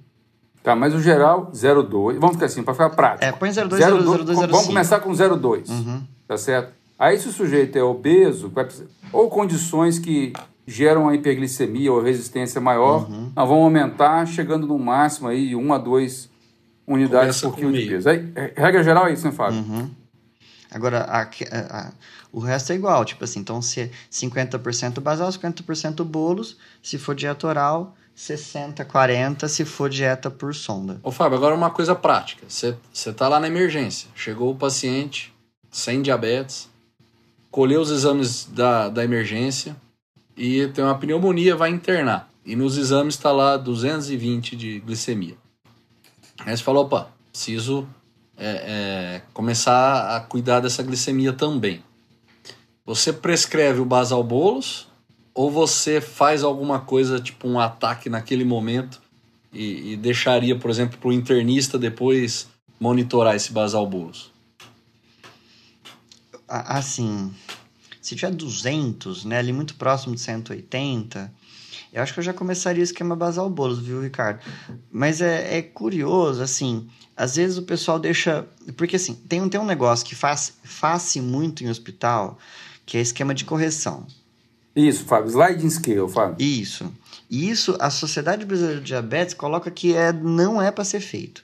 [0.67, 2.19] Tá, mas o geral, 0,2.
[2.19, 3.25] Vamos ficar assim, para ficar prático.
[3.25, 5.69] É, põe 0,2, 0,2, 0,2, 0,2, Vamos começar com 0,2.
[5.71, 6.03] Uhum.
[6.27, 6.73] Tá certo?
[6.99, 8.53] Aí, se o sujeito é obeso,
[9.13, 10.33] ou condições que
[10.67, 13.31] geram a hiperglicemia ou resistência maior, Uhum.
[13.37, 16.29] nós vamos aumentar, chegando no máximo aí de 1 a 2
[16.85, 18.09] unidades Começa por quilo de peso.
[18.09, 19.61] Aí, é- regra geral é isso, né, Fábio?
[19.61, 19.89] Uhum.
[20.69, 21.93] Agora, a- a- a-
[22.33, 27.15] o resto é igual, tipo assim, então se é 50% basal, 50% bolos, se for
[27.15, 30.99] dieta oral, 60, 40 se for dieta por sonda.
[31.03, 32.47] Ô, Fábio, agora uma coisa prática.
[32.49, 34.09] Você tá lá na emergência.
[34.15, 35.35] Chegou o paciente
[35.71, 36.71] sem diabetes,
[37.51, 39.77] colheu os exames da, da emergência
[40.35, 42.31] e tem uma pneumonia, vai internar.
[42.45, 45.37] E nos exames está lá 220 de glicemia.
[46.39, 47.87] Aí você falou, opa, preciso
[48.39, 51.85] é, é, começar a cuidar dessa glicemia também.
[52.87, 54.89] Você prescreve o basal bolos
[55.37, 59.03] ou você faz alguma coisa, tipo um ataque naquele momento
[59.53, 62.49] e, e deixaria, por exemplo, para o internista depois
[62.81, 64.33] monitorar esse basal bolos?
[66.49, 67.33] A- Assim,
[68.01, 71.31] se tiver 200, né, ali muito próximo de 180,
[71.93, 74.41] eu acho que eu já começaria o esquema basal bolos, viu, Ricardo?
[74.91, 78.47] Mas é, é curioso, assim, às vezes o pessoal deixa...
[78.75, 82.39] Porque, assim, tem, tem um negócio que faz, faz muito em hospital,
[82.87, 84.07] que é esquema de correção.
[84.77, 85.31] Isso, Fábio.
[85.31, 86.37] Sliding scale, Fábio.
[86.39, 86.93] Isso.
[87.31, 91.43] E isso a Sociedade Brasileira de Diabetes coloca que é, não é para ser feito.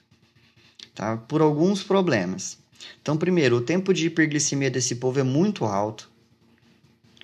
[0.93, 1.17] Tá?
[1.17, 2.57] Por alguns problemas.
[3.01, 6.09] Então, primeiro, o tempo de hiperglicemia desse povo é muito alto.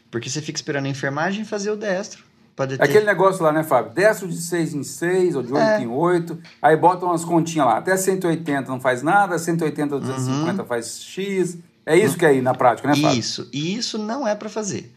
[0.09, 2.23] Porque você fica esperando a enfermagem fazer o destro.
[2.55, 2.83] Pra É deter...
[2.83, 3.93] aquele negócio lá, né, Fábio?
[3.93, 5.81] Destro de 6 em 6 ou de 8 É.
[5.83, 7.77] em 8, aí botam umas continhas lá.
[7.77, 11.57] Até 180 não faz nada, 180 ou 250 faz X.
[11.85, 13.19] É isso que é aí na prática, né, Fábio?
[13.19, 13.47] Isso.
[13.53, 14.91] E isso não é para fazer.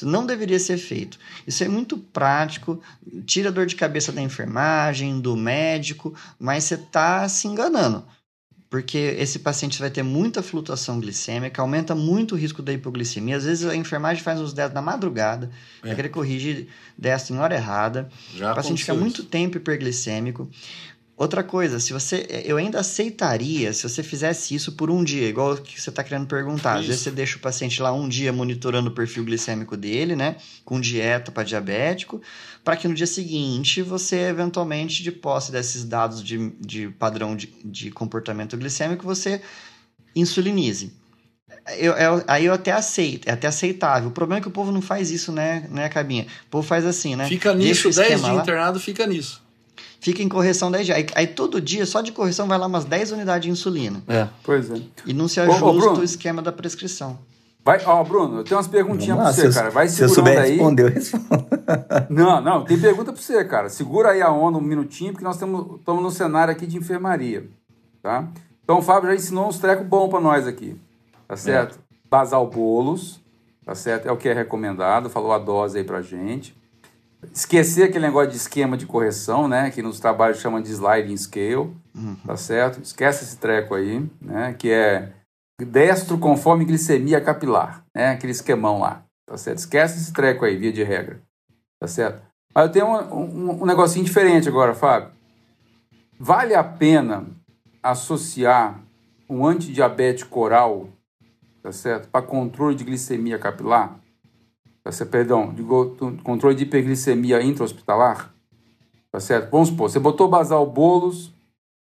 [0.00, 1.18] Isso não deveria ser feito.
[1.46, 2.80] Isso é muito prático,
[3.26, 8.02] tira a dor de cabeça da enfermagem, do médico, mas você está se enganando.
[8.70, 13.36] Porque esse paciente vai ter muita flutuação glicêmica, aumenta muito o risco da hipoglicemia.
[13.36, 15.50] Às vezes a enfermagem faz uns destros na madrugada,
[15.82, 15.88] É.
[15.88, 18.08] vai querer corrigir destro em hora errada.
[18.34, 20.48] Já o paciente fica aconteceu muito tempo hiperglicêmico.
[21.20, 25.52] Outra coisa, se você, eu ainda aceitaria se você fizesse isso por um dia, igual
[25.52, 26.76] o que você está querendo perguntar.
[26.76, 27.04] Às vezes Isso.
[27.04, 31.30] você deixa o paciente lá um dia monitorando o perfil glicêmico dele, né, com dieta
[31.30, 32.22] para diabético,
[32.64, 37.52] para que no dia seguinte você eventualmente, de posse desses dados de, de padrão de,
[37.62, 39.42] de comportamento glicêmico, você
[40.16, 40.90] insulinize.
[41.76, 44.08] Eu, eu- aí eu até aceito, é até aceitável.
[44.08, 46.26] O problema é que o povo não faz isso, né, né, Cabinha?
[46.46, 47.28] O povo faz assim, né?
[47.28, 49.49] Fica nisso, o 10 esquema dias lá internado, fica nisso.
[50.00, 50.98] Fica em correção 10 dias.
[50.98, 54.02] Aí, aí todo dia, só de correção, vai lá umas 10 unidades de insulina.
[54.08, 54.28] É.
[54.42, 54.80] Pois é.
[55.06, 56.00] E não se Ô, ô, ajusta Bruno.
[56.00, 57.18] o esquema da prescrição.
[57.62, 59.70] Vai, ó, Bruno, eu tenho umas perguntinhas lá, você, se cara.
[59.70, 60.50] Vai Se eu segurando souber aí.
[60.52, 61.46] responder, eu respondo.
[62.08, 63.68] Não, não, tem pergunta pra você, cara.
[63.68, 67.46] Segura aí a onda um minutinho, porque nós estamos estamos no cenário aqui de enfermaria,
[68.02, 68.26] tá?
[68.64, 70.74] Então o Fábio já ensinou uns trecos bons pra nós aqui,
[71.28, 71.78] tá certo?
[72.10, 73.20] Basal bolos,
[73.64, 74.08] tá certo?
[74.08, 76.56] É o que é recomendado, falou a dose aí pra gente.
[77.32, 79.70] Esquecer aquele negócio de esquema de correção, né?
[79.70, 81.74] Que nos trabalhos chama de sliding scale,
[82.26, 82.80] tá certo?
[82.80, 84.54] Esquece esse treco aí, né?
[84.58, 85.12] Que é
[85.64, 88.10] destro conforme glicemia capilar, né?
[88.10, 89.58] Aquele esquemão lá, tá certo?
[89.58, 91.20] Esquece esse treco aí, via de regra,
[91.78, 92.22] tá certo?
[92.54, 95.10] Mas eu tenho um, um, um negocinho diferente agora, Fábio.
[96.18, 97.26] Vale a pena
[97.82, 98.80] associar
[99.28, 100.88] um antidiabético oral,
[101.62, 102.08] tá certo?
[102.08, 104.00] Para controle de glicemia capilar?
[104.82, 105.10] Tá certo?
[105.10, 105.62] Perdão, de
[106.22, 108.32] controle de hiperglicemia intra-hospitalar?
[109.12, 109.50] Tá certo?
[109.50, 111.32] Vamos supor, você botou basal bolos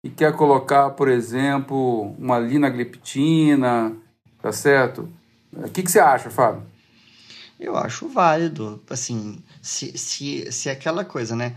[0.03, 3.95] e quer colocar, por exemplo, uma linagliptina,
[4.41, 5.07] tá certo?
[5.53, 6.63] O que, que você acha, Fábio?
[7.59, 8.81] Eu acho válido.
[8.89, 11.55] Assim, se, se, se é aquela coisa, né?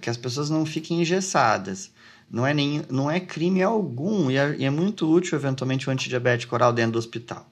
[0.00, 1.90] Que as pessoas não fiquem engessadas.
[2.30, 5.92] Não é, nem, não é crime algum e é, e é muito útil, eventualmente, o
[5.92, 7.50] antidiabético oral dentro do hospital.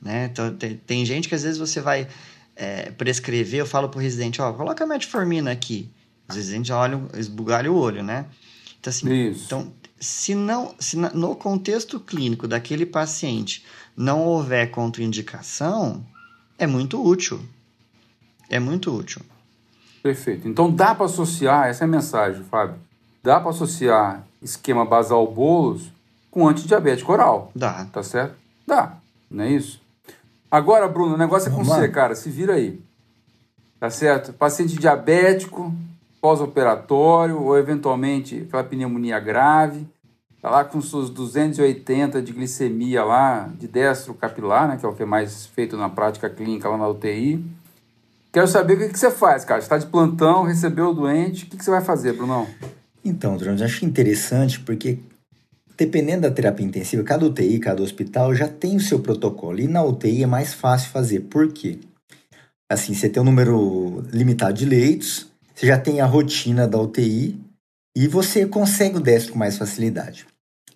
[0.00, 0.28] Né?
[0.32, 2.08] Então, tem, tem gente que às vezes você vai
[2.56, 5.88] é, prescrever, eu falo pro residente, ó, coloca a metformina aqui.
[6.28, 8.26] Os residentes olham, esbugalham o olho, né?
[8.78, 9.44] Então, assim, Isso.
[9.46, 13.64] então, se não, se no contexto clínico daquele paciente
[13.96, 16.04] não houver contraindicação,
[16.58, 17.40] é muito útil.
[18.48, 19.20] É muito útil.
[20.02, 20.48] Perfeito.
[20.48, 22.76] Então dá para associar, essa é a mensagem, Fábio.
[23.22, 25.90] Dá para associar esquema basal bolos
[26.30, 27.84] com antidiabético oral, Dá.
[27.86, 28.34] tá certo?
[28.66, 28.96] Dá,
[29.30, 29.80] não é isso?
[30.50, 31.78] Agora, Bruno, o negócio é com Vamos lá.
[31.78, 32.14] você, cara.
[32.14, 32.80] Se vira aí.
[33.78, 34.32] Tá certo?
[34.32, 35.72] Paciente diabético,
[36.20, 39.86] pós-operatório, ou eventualmente aquela pneumonia grave,
[40.42, 44.76] tá lá com seus 280 de glicemia lá, de destro capilar, né?
[44.76, 47.42] Que é o que é mais feito na prática clínica lá na UTI.
[48.32, 49.60] Quero saber o que, que você faz, cara.
[49.60, 52.46] Você está de plantão, recebeu o doente, o que, que você vai fazer, Brunão?
[53.04, 54.98] Então, Bruno, eu acho interessante porque
[55.80, 59.58] dependendo da terapia intensiva, cada UTI, cada hospital já tem o seu protocolo.
[59.58, 61.20] E na UTI é mais fácil fazer.
[61.20, 61.78] Por quê?
[62.70, 67.40] Assim, você tem um número limitado de leitos, você já tem a rotina da UTI
[67.96, 70.26] e você consegue o destro com mais facilidade.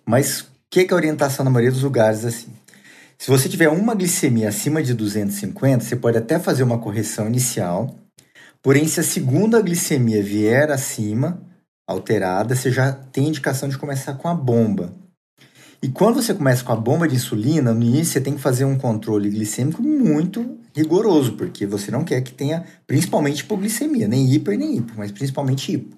[0.03, 2.49] Mas o que é a orientação na maioria dos lugares assim?
[3.15, 7.95] Se você tiver uma glicemia acima de 250, você pode até fazer uma correção inicial.
[8.61, 11.39] Porém, se a segunda glicemia vier acima,
[11.87, 14.93] alterada, você já tem indicação de começar com a bomba.
[15.81, 18.65] E quando você começa com a bomba de insulina, no início você tem que fazer
[18.65, 24.57] um controle glicêmico muito rigoroso, porque você não quer que tenha principalmente hipoglicemia, nem hiper
[24.57, 25.95] nem hipo, mas principalmente hipo.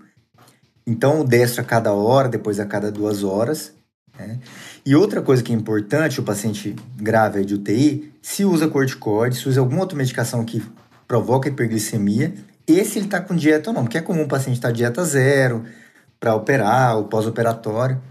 [0.86, 3.74] Então, o destro a cada hora, depois a cada duas horas.
[4.18, 4.40] Né?
[4.86, 9.50] E outra coisa que é importante, o paciente grave de UTI, se usa corticoide, se
[9.50, 10.64] usa alguma outra medicação que
[11.08, 12.34] provoca hiperglicemia,
[12.68, 15.04] esse ele está com dieta ou não, porque é comum o paciente estar tá dieta
[15.06, 15.64] zero
[16.20, 18.02] para operar, ou pós-operatório.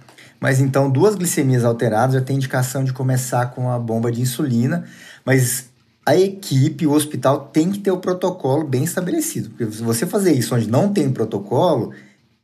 [0.41, 4.85] Mas então, duas glicemias alteradas já tem indicação de começar com a bomba de insulina,
[5.25, 5.69] mas
[6.05, 9.51] a equipe, o hospital tem que ter o protocolo bem estabelecido.
[9.51, 11.93] Porque se você fazer isso onde não tem protocolo,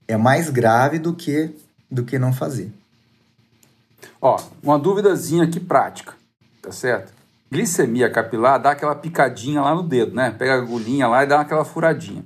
[0.08, 1.50] é mais grave do que,
[1.90, 2.72] do que não fazer.
[4.20, 6.14] Ó, uma duvidazinha aqui prática,
[6.60, 7.12] tá certo?
[7.52, 10.34] Glicemia capilar dá aquela picadinha lá no dedo, né?
[10.38, 12.24] Pega a agulhinha lá e dá aquela furadinha.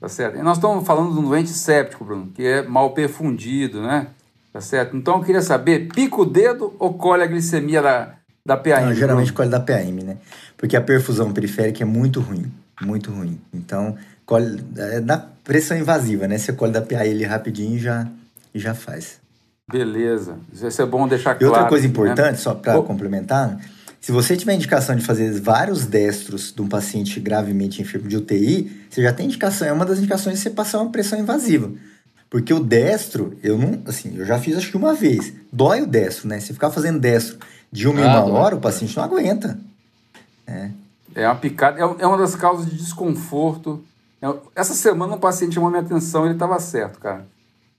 [0.00, 0.38] Tá certo?
[0.38, 4.06] E nós estamos falando de um doente séptico, Bruno, que é mal perfundido, né?
[4.54, 4.96] Tá certo?
[4.96, 8.14] Então eu queria saber, pica o dedo ou colhe a glicemia da,
[8.46, 8.86] da PAM?
[8.86, 10.16] Não, geralmente colhe da PAM, né?
[10.56, 12.50] Porque a perfusão periférica é muito ruim,
[12.80, 13.38] muito ruim.
[13.52, 13.94] Então,
[14.24, 16.38] colhe é da pressão invasiva, né?
[16.38, 18.06] Você colhe da PA ele rapidinho e já,
[18.54, 19.20] e já faz.
[19.70, 20.38] Beleza.
[20.50, 21.44] Isso é bom deixar claro.
[21.44, 21.90] E outra coisa né?
[21.90, 22.36] importante, né?
[22.36, 23.58] só para complementar,
[24.06, 28.86] se você tiver indicação de fazer vários destros de um paciente gravemente enfermo de UTI,
[28.88, 31.72] você já tem indicação, é uma das indicações de você passar uma pressão invasiva.
[32.30, 35.32] Porque o destro, eu não, assim, eu já fiz acho que uma vez.
[35.52, 36.38] Dói o destro, né?
[36.38, 37.36] Se ficar fazendo destro
[37.72, 39.58] de uma ah, em uma hora, o paciente não aguenta.
[40.46, 40.70] É.
[41.12, 43.84] É uma picada, é, é uma das causas de desconforto.
[44.22, 47.26] É, essa semana um paciente chamou minha atenção, ele estava certo, cara.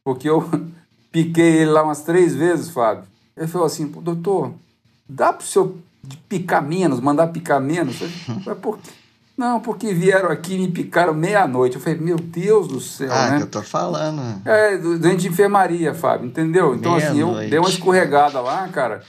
[0.04, 0.44] Porque eu
[1.10, 3.06] piquei ele lá umas três vezes, Fábio.
[3.38, 4.52] Ele falou assim, doutor,
[5.08, 7.98] dá para o senhor de picar menos, mandar picar menos.
[8.46, 8.92] Mas por quê?
[9.38, 11.76] Não, porque vieram aqui e me picaram meia-noite.
[11.76, 13.38] Eu falei, meu Deus do céu, ah, né?
[13.38, 14.42] que eu tô falando.
[14.44, 16.74] É, doente de enfermaria, Fábio, entendeu?
[16.74, 19.04] Então, assim, eu dei uma escorregada lá, cara,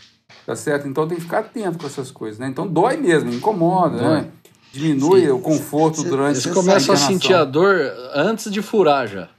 [0.44, 0.86] tá certo?
[0.86, 2.46] Então tem que ficar atento com essas coisas, né?
[2.46, 4.02] Então dói mesmo, incomoda, né?
[4.02, 4.20] dói.
[4.20, 4.28] né?
[4.70, 5.30] Diminui Sim.
[5.30, 6.40] o conforto cê, durante...
[6.40, 7.74] Você começa a sentir a dor
[8.14, 9.30] antes de furar já.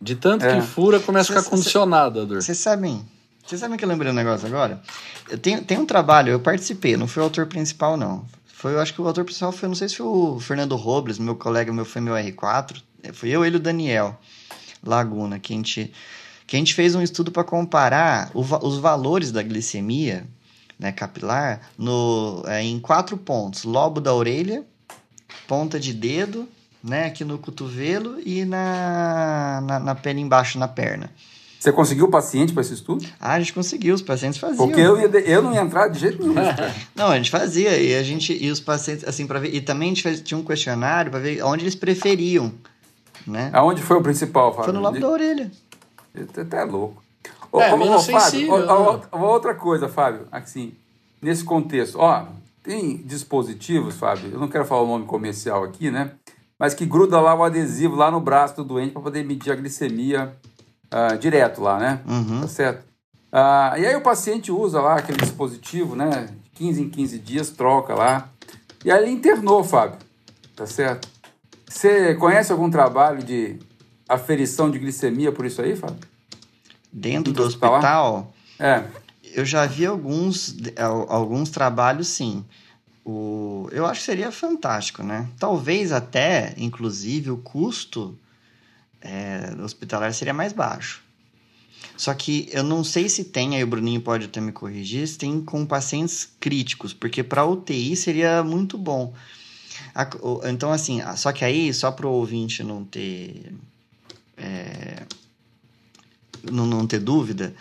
[0.00, 0.56] De tanto é.
[0.56, 2.42] que fura, começa a ficar condicionada a dor.
[2.42, 3.06] Vocês sabem
[3.46, 4.82] vocês sabem que eu lembrei um negócio agora?
[5.28, 8.24] Eu tenho, tem um trabalho, eu participei, não fui o autor principal, não.
[8.46, 11.18] Foi, eu acho que o autor principal foi, não sei se foi o Fernando Robles,
[11.18, 12.82] meu colega, meu foi meu R4.
[13.12, 14.18] Foi eu, ele e o Daniel
[14.82, 15.92] Laguna, que a gente,
[16.46, 20.26] que a gente fez um estudo para comparar o, os valores da glicemia
[20.78, 24.64] né, capilar no, é, em quatro pontos: lobo da orelha,
[25.46, 26.48] ponta de dedo,
[26.82, 31.10] né, aqui no cotovelo e na, na, na pele embaixo na perna.
[31.64, 33.06] Você conseguiu o paciente para esse estudo?
[33.18, 34.66] Ah, a gente conseguiu, os pacientes faziam.
[34.66, 36.34] Porque eu, ia, eu não ia entrar de jeito nenhum.
[36.94, 39.86] não, a gente fazia, e a gente, e os pacientes, assim, para ver, e também
[39.86, 42.52] a gente faz, tinha um questionário para ver onde eles preferiam,
[43.26, 43.48] né?
[43.54, 44.64] Aonde foi o principal, Fábio?
[44.64, 45.50] Foi no lobo da orelha.
[46.38, 47.02] Até é louco.
[47.54, 50.74] É, ô, menos ô, Fábio, ó, ó, outra coisa, Fábio, assim,
[51.22, 52.26] nesse contexto, ó,
[52.62, 56.10] tem dispositivos, Fábio, eu não quero falar o nome comercial aqui, né?
[56.58, 59.56] Mas que gruda lá o adesivo lá no braço do doente para poder medir a
[59.56, 60.36] glicemia
[60.94, 62.00] uh, direto lá, né?
[62.06, 62.42] Uhum.
[62.42, 62.84] Tá certo?
[63.32, 66.28] Uh, e aí o paciente usa lá aquele dispositivo, né?
[66.54, 68.28] 15 em 15 dias, troca lá.
[68.84, 69.98] E aí ele internou, Fábio.
[70.54, 71.08] Tá certo?
[71.68, 73.58] Você conhece algum trabalho de
[74.08, 75.98] aferição de glicemia por isso aí, Fábio?
[76.92, 78.32] Dentro do hospital?
[78.60, 78.84] É.
[79.34, 80.56] Eu já vi alguns,
[81.08, 82.44] alguns trabalhos, sim.
[83.04, 85.28] O, eu acho que seria fantástico, né?
[85.40, 88.16] Talvez até, inclusive, o custo
[89.04, 91.04] é, hospitalar seria mais baixo.
[91.96, 95.18] Só que eu não sei se tem, aí o Bruninho pode até me corrigir, se
[95.18, 99.14] tem com pacientes críticos, porque para UTI seria muito bom.
[100.48, 103.52] Então, assim, só que aí, só para o ouvinte não ter.
[104.36, 105.02] É,
[106.50, 107.54] não, não ter dúvida,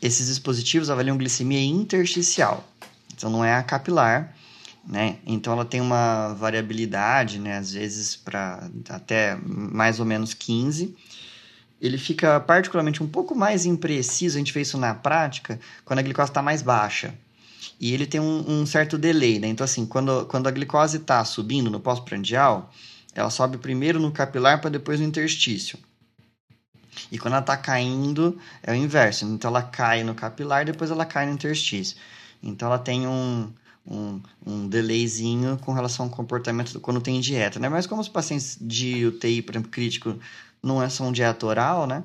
[0.00, 2.66] esses dispositivos avaliam glicemia intersticial.
[3.14, 4.34] Então, não é a capilar
[4.86, 5.18] né?
[5.26, 7.56] Então ela tem uma variabilidade, né?
[7.58, 10.96] Às vezes para até mais ou menos 15.
[11.80, 16.02] Ele fica particularmente um pouco mais impreciso, a gente fez isso na prática, quando a
[16.02, 17.12] glicose está mais baixa.
[17.80, 19.48] E ele tem um, um, certo delay, né?
[19.48, 22.72] Então, assim, quando, quando a glicose está subindo no pós-prandial,
[23.14, 25.78] ela sobe primeiro no capilar para depois no interstício.
[27.10, 29.24] E quando ela tá caindo, é o inverso.
[29.24, 31.96] Então ela cai no capilar, depois ela cai no interstício.
[32.42, 33.52] Então ela tem um,
[33.86, 37.68] um, um delayzinho com relação ao comportamento do, quando tem dieta, né?
[37.68, 40.16] Mas como os pacientes de UTI, por exemplo, crítico,
[40.62, 42.04] não é só um dieta oral, né?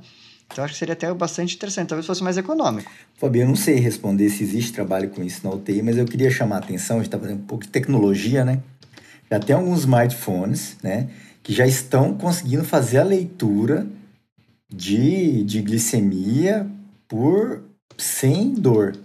[0.51, 2.89] Então acho que seria até bastante interessante, talvez fosse mais econômico.
[3.17, 6.31] Fabio, eu não sei responder se existe trabalho com isso na UTI, mas eu queria
[6.31, 8.61] chamar a atenção, a gente está fazendo um pouco de tecnologia, né?
[9.29, 11.09] Já tem alguns smartphones, né?
[11.43, 13.85] Que já estão conseguindo fazer a leitura
[14.69, 16.65] de, de glicemia
[17.07, 17.63] por
[17.97, 18.97] sem dor.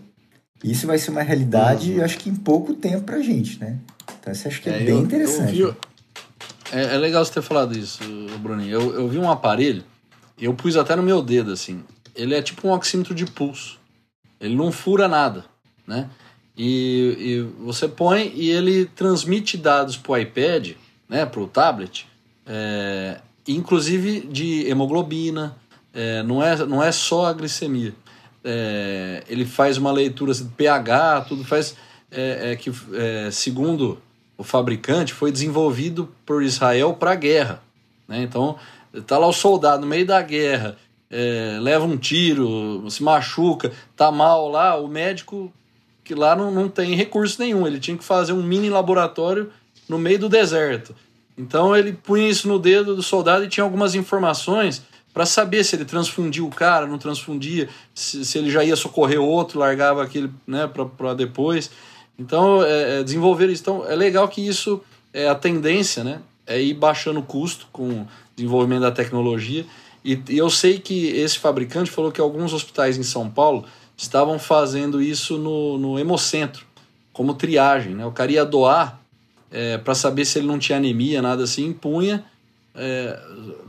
[0.63, 2.05] Isso vai ser uma realidade, Uhum.
[2.05, 3.79] acho que em pouco tempo pra gente, né?
[4.21, 5.53] Então isso acho que é, É, bem eu- eu interessante.
[5.53, 5.75] vi-
[6.73, 7.99] é, é legal você ter falado isso,
[8.41, 8.71] Bruninho.
[8.71, 9.85] Eu, eu vi um aparelho,
[10.39, 11.83] eu pus até no meu dedo, assim.
[12.15, 13.79] Ele é tipo um oxímetro de pulso.
[14.41, 15.45] Ele não fura nada,
[15.87, 16.09] né?
[16.57, 20.73] E, e você põe e ele transmite dados pro iPad,
[21.09, 22.07] né, pro tablet,
[22.47, 25.57] é, inclusive de hemoglobina,
[25.95, 27.95] é, não, é, não é só a glicemia.
[28.45, 31.77] É, ele faz uma leitura assim, pH, tudo faz
[32.11, 34.01] é, é, que, é, segundo
[34.37, 37.63] o fabricante, foi desenvolvido por Israel para a guerra.
[38.09, 38.23] Né?
[38.23, 38.57] Então,
[39.07, 40.77] tá lá o soldado no meio da guerra,
[41.11, 45.53] é, leva um tiro, se machuca, tá mal lá, o médico
[46.03, 49.51] que lá não, não tem recurso nenhum, ele tinha que fazer um mini laboratório
[49.89, 50.95] no meio do deserto.
[51.37, 54.83] Então ele punha isso no dedo do soldado e tinha algumas informações
[55.13, 59.21] para saber se ele transfundia o cara, não transfundia, se, se ele já ia socorrer
[59.21, 61.71] outro, largava aquele né, para depois.
[62.19, 63.63] Então, é, é, desenvolver isso.
[63.63, 64.81] Então, é legal que isso
[65.13, 66.21] é a tendência, né?
[66.47, 69.67] É ir baixando o custo com o desenvolvimento da tecnologia.
[70.05, 73.65] E, e eu sei que esse fabricante falou que alguns hospitais em São Paulo
[73.97, 76.67] estavam fazendo isso no, no hemocentro,
[77.13, 78.07] como triagem, né?
[78.07, 79.01] O cara ia doar
[79.51, 82.25] é, para saber se ele não tinha anemia, nada assim, punha,
[82.75, 83.19] é,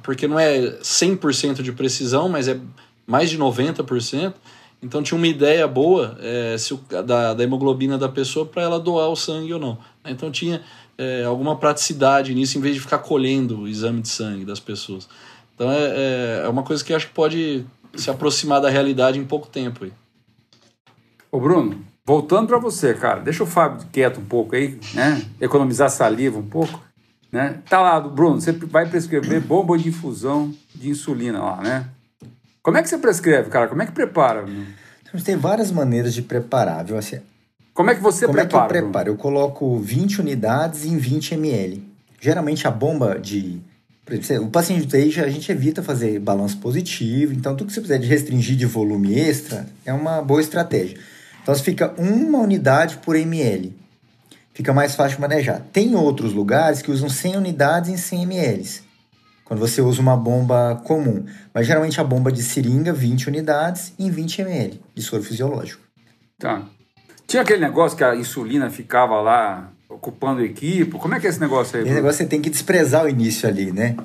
[0.02, 2.60] porque não é 100% de precisão, mas é
[3.06, 4.34] mais de 90%.
[4.82, 8.80] Então tinha uma ideia boa é, se o, da, da hemoglobina da pessoa para ela
[8.80, 9.78] doar o sangue ou não.
[10.06, 10.62] Então tinha
[10.98, 15.08] é, alguma praticidade nisso, em vez de ficar colhendo o exame de sangue das pessoas.
[15.56, 19.26] Então é, é, é uma coisa que acho que pode se aproximar da realidade em
[19.26, 19.86] pouco tempo.
[19.86, 19.94] Aí.
[21.32, 25.26] Ô Bruno, voltando para você, cara, deixa o Fábio quieto um pouco aí, né?
[25.40, 26.82] Economizar saliva um pouco,
[27.34, 27.56] né?
[27.68, 31.86] Tá lá, Bruno, você vai prescrever bomba de infusão de insulina lá, né?
[32.62, 33.68] Como é que você prescreve, cara?
[33.68, 34.46] Como é que prepara?
[35.02, 36.96] Então, tem várias maneiras de preparar, viu?
[36.96, 37.20] Assim,
[37.74, 38.66] Como é que você como prepara?
[38.66, 39.10] é que eu preparo?
[39.10, 41.84] Eu coloco 20 unidades em 20 ml.
[42.22, 43.60] Geralmente a bomba de.
[44.12, 47.82] exemplo, O paciente de UTI, a gente evita fazer balanço positivo, então tudo que você
[47.82, 51.00] precisar de restringir de volume extra é uma boa estratégia.
[51.42, 53.76] Então, você fica uma unidade por ml.
[54.54, 55.62] Fica mais fácil de manejar.
[55.74, 58.82] Tem outros lugares que usam 100 unidades em 100 ml.
[59.44, 61.26] Quando você usa uma bomba comum.
[61.54, 65.82] Mas geralmente a bomba de seringa, 20 unidades em 20 ml de soro fisiológico.
[66.38, 66.64] Tá.
[67.28, 70.92] Tinha aquele negócio que a insulina ficava lá ocupando o equipe.
[70.92, 71.84] Como é que é esse negócio aí?
[71.84, 73.96] Esse negócio você tem que desprezar o início ali, né?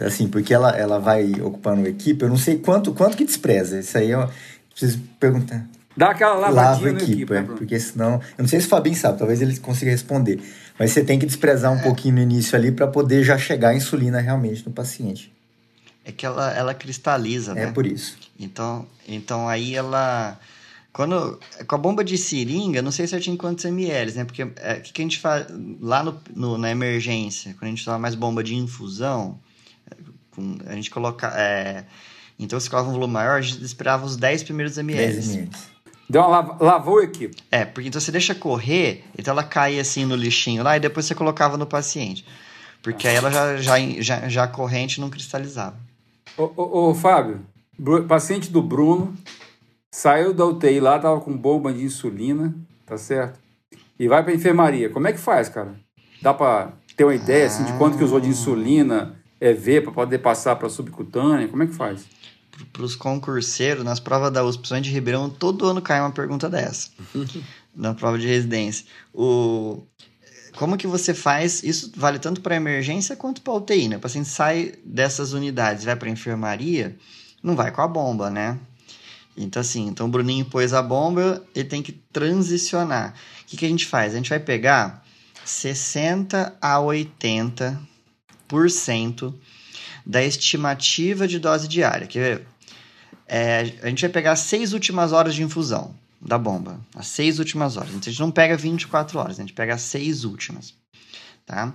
[0.00, 2.22] Assim, porque ela, ela vai ocupando a equipe.
[2.22, 3.80] Eu não sei quanto, quanto que despreza.
[3.80, 4.28] Isso aí eu
[4.70, 5.66] preciso perguntar.
[5.98, 7.58] Dá aquela Lava lavadinha a no equipe, equipe, é, né, Bruno?
[7.58, 8.14] porque senão.
[8.38, 10.40] Eu não sei se o Fabinho sabe, talvez ele consiga responder.
[10.78, 13.74] Mas você tem que desprezar um pouquinho no início ali para poder já chegar a
[13.74, 15.32] insulina realmente no paciente.
[16.04, 17.64] É que ela, ela cristaliza, né?
[17.64, 18.16] É por isso.
[18.38, 20.38] Então, então aí ela.
[20.92, 24.24] Quando, com a bomba de seringa, não sei certinho quantos ml, né?
[24.24, 25.46] Porque é, o que, que a gente faz
[25.80, 29.38] lá no, no- na emergência, quando a gente toma mais bomba de infusão,
[29.90, 29.94] é,
[30.30, 31.26] com- a gente coloca.
[31.36, 31.84] é,
[32.38, 35.50] então, se colocava um volume maior, a gente esperava os 10 primeiros 10 ml.
[36.08, 37.36] Deu uma lava- lavou a equipe.
[37.50, 41.04] É, porque então você deixa correr, então ela cai assim no lixinho lá e depois
[41.06, 42.24] você colocava no paciente.
[42.82, 45.76] Porque aí ela já, já, já, já a corrente não cristalizava.
[46.36, 47.40] Ô, ô, ô, Fábio,
[48.06, 49.14] paciente do Bruno
[49.92, 52.54] saiu da UTI lá, tava com bomba de insulina,
[52.86, 53.38] tá certo?
[53.98, 54.88] E vai pra enfermaria.
[54.88, 55.74] Como é que faz, cara?
[56.22, 59.92] Dá pra ter uma ideia assim, de quanto que usou de insulina, é ver para
[59.92, 61.48] poder passar para subcutânea?
[61.48, 62.06] Como é que faz?
[62.72, 66.90] Para os concurseiros, nas provas da USP de Ribeirão, todo ano cai uma pergunta dessa.
[67.74, 68.84] na prova de residência.
[69.14, 69.82] O...
[70.56, 71.62] Como que você faz?
[71.62, 73.96] Isso vale tanto para emergência quanto para UTI, né?
[73.96, 76.96] O paciente sai dessas unidades, vai para enfermaria,
[77.42, 78.58] não vai com a bomba, né?
[79.36, 83.14] Então, assim, então o Bruninho pôs a bomba, ele tem que transicionar.
[83.42, 84.12] O que, que a gente faz?
[84.12, 85.04] A gente vai pegar
[85.44, 89.34] 60 a 80%
[90.08, 92.06] da estimativa de dose diária.
[92.06, 92.46] Quer ver?
[93.26, 96.80] É, a gente vai pegar as seis últimas horas de infusão da bomba.
[96.96, 97.90] As seis últimas horas.
[97.90, 100.72] Então, a gente não pega 24 horas, a gente pega as seis últimas.
[101.44, 101.74] tá?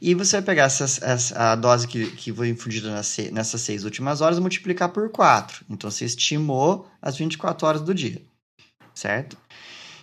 [0.00, 2.92] E você vai pegar essa, a dose que, que foi infundida
[3.32, 5.64] nessas seis últimas horas e multiplicar por 4.
[5.70, 8.20] Então, você estimou as 24 horas do dia,
[8.92, 9.36] certo?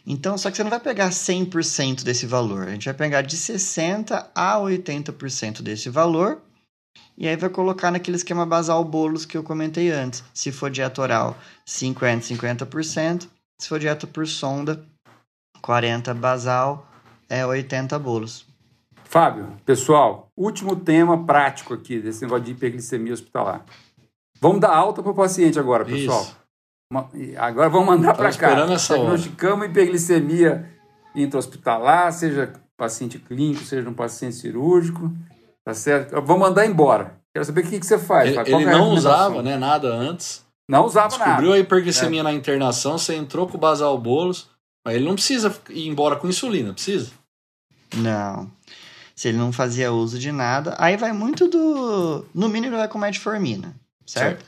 [0.08, 2.68] Então, só que você não vai pegar 100% desse valor.
[2.68, 6.42] A gente vai pegar de 60% a 80% desse valor
[7.18, 10.24] e aí vai colocar naquele esquema basal bolos que eu comentei antes.
[10.34, 13.28] Se for dieta oral, 50%, 50%.
[13.60, 14.86] Se for dieta por sonda,
[15.62, 16.86] 40 basal,
[17.30, 18.46] é 80 bolos.
[19.06, 23.64] Fábio, pessoal, último tema prático aqui desse negócio de hiperglicemia hospitalar.
[24.42, 26.22] Vamos dar alta para o paciente agora, pessoal.
[26.22, 26.46] Isso.
[27.38, 28.30] Agora vamos mandar para cá.
[28.30, 29.04] esperando essa hora.
[29.04, 30.70] Diagnosticamos hiperglicemia
[31.16, 35.12] intra-hospitalar, seja paciente clínico, seja um paciente cirúrgico,
[35.66, 36.12] tá certo?
[36.22, 37.20] Vamos mandar embora.
[37.34, 38.30] Quero saber o que, que você faz.
[38.30, 40.46] Ele, ele que é a não usava né, nada antes.
[40.70, 41.56] Não usava Descobriu nada.
[41.56, 44.50] a hiperglicemia na internação, você entrou com o basal bolos,
[44.86, 47.12] mas ele não precisa ir embora com insulina, precisa?
[47.96, 48.50] Não.
[49.16, 52.26] Se ele não fazia uso de nada, aí vai muito do.
[52.34, 54.44] No mínimo, ele vai com metformina, certo?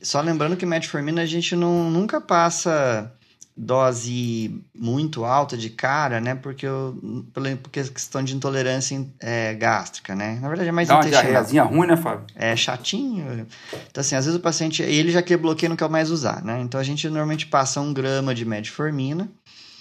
[0.00, 3.12] Só lembrando que metformina a gente não, nunca passa
[3.56, 6.34] dose muito alta de cara, né?
[6.34, 6.96] Porque, eu,
[7.32, 10.38] pela porque questão de intolerância é, gástrica, né?
[10.40, 12.24] Na verdade é mais Dá uma diarreazinha ruim, né, Fábio?
[12.34, 13.46] É chatinho.
[13.90, 16.60] Então, assim, às vezes o paciente, ele já quer bloqueio não quer mais usar, né?
[16.60, 19.28] Então a gente normalmente passa um grama de metformina.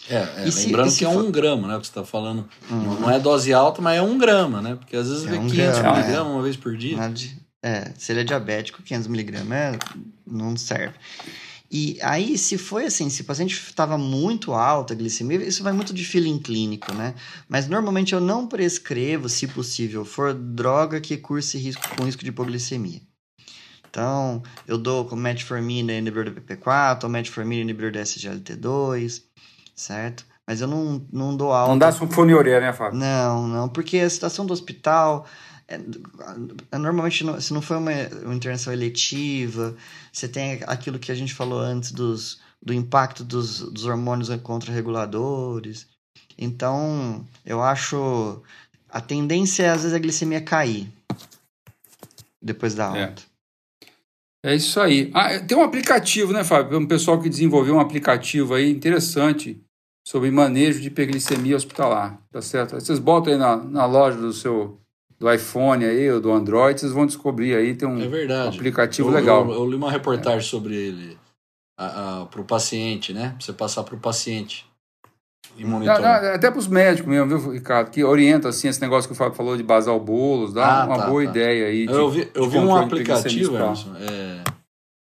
[0.10, 1.76] É, é, E lembrando se que é um grama, né?
[1.78, 2.48] O que você está falando.
[2.70, 4.76] Não- Não é dose alta, mas é um grama, né?
[4.76, 6.98] Porque às vezes É vê um 500 grama, miligramas uma vez por dia.
[6.98, 9.80] Nada de- é, se ele é diabético, 500mg é,
[10.26, 10.96] não serve.
[11.74, 15.72] E aí, se foi assim, se o paciente estava muito alta a glicemia, isso vai
[15.72, 17.16] muito de feeling clínico, né?
[17.48, 22.30] Mas normalmente eu não prescrevo, se possível, for droga que curse risco, com risco de
[22.30, 23.00] hipoglicemia.
[23.90, 29.22] Então, eu dou com metformina inibidor do PP4, ou metformina inibidor do SGLT2,
[29.74, 30.26] certo?
[30.46, 31.72] Mas eu não, não dou alta.
[31.72, 33.00] Não dá sulfonilurea, né, Fábio?
[33.00, 35.26] Não, não, porque a situação do hospital
[35.76, 35.80] é,
[36.72, 37.92] é, normalmente não- se não foi uma,
[38.24, 39.76] uma intervenção eletiva,
[40.12, 45.88] você tem aquilo que a gente falou antes dos, do impacto dos, dos hormônios contrarreguladores.
[46.38, 48.42] Então, eu acho
[48.90, 50.92] a tendência é às vezes a glicemia cair
[52.42, 53.04] depois da É.
[53.06, 53.24] alta.
[54.44, 55.12] É isso aí.
[55.14, 56.80] Ah, tem um aplicativo, né, Fábio?
[56.80, 59.62] Um pessoal que desenvolveu um aplicativo aí interessante
[60.06, 62.74] sobre manejo de hiperglicemia hospitalar, tá certo?
[62.74, 64.81] Vocês botam aí na, na loja do seu
[65.22, 68.58] do iPhone aí ou do Android, vocês vão descobrir aí, tem um É verdade.
[68.58, 69.46] aplicativo Eu- legal.
[69.48, 71.16] Eu, eu li uma reportagem sobre ele
[71.78, 73.30] para o paciente, né?
[73.38, 74.66] Pra você passar para o paciente
[75.56, 76.24] e monitorar.
[76.24, 77.92] não, até para os médicos mesmo, viu, Ricardo?
[77.92, 80.98] Que orienta assim esse negócio que o Fábio falou de basar bolos, dá Ah, uma
[80.98, 81.30] tá, boa tá.
[81.30, 81.86] ideia aí.
[81.86, 83.56] de- Eu vi, eu vi um aplicativo.
[83.56, 84.44] Emerson, é,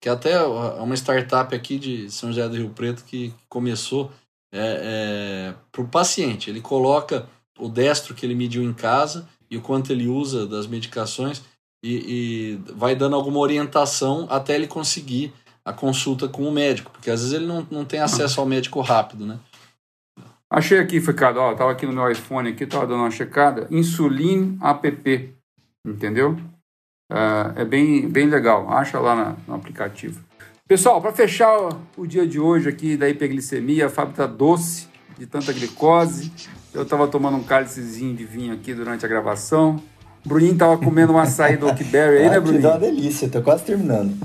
[0.01, 4.09] que até é uma startup aqui de São José do Rio Preto que começou
[4.53, 6.49] é, para o paciente.
[6.49, 7.27] Ele coloca
[7.59, 11.41] o destro que ele mediu em casa e o quanto ele usa das medicações
[11.83, 15.33] e, e vai dando alguma orientação até ele conseguir
[15.63, 18.81] a consulta com o médico, porque às vezes ele não, não tem acesso ao médico
[18.81, 19.39] rápido, né?
[20.51, 24.59] Achei aqui, Ricardo, ó, tava aqui no meu iPhone aqui, tava dando uma checada, Insulin
[24.61, 25.33] App,
[25.87, 26.37] entendeu?
[27.11, 30.23] Ah, é bem, bem legal, acha lá na- no aplicativo.
[30.67, 34.87] Pessoal, para fechar o, o dia de hoje aqui da hiperglicemia, a Fábio tá doce
[35.17, 36.31] de tanta glicose.
[36.73, 39.81] Eu tava tomando um cálicezinho de vinho aqui durante a gravação.
[40.25, 42.79] O Bruninho tava comendo um açaí do Oakberry aí, né, Aqui dá uma Bruninho?
[42.79, 44.15] delícia, tô quase terminando.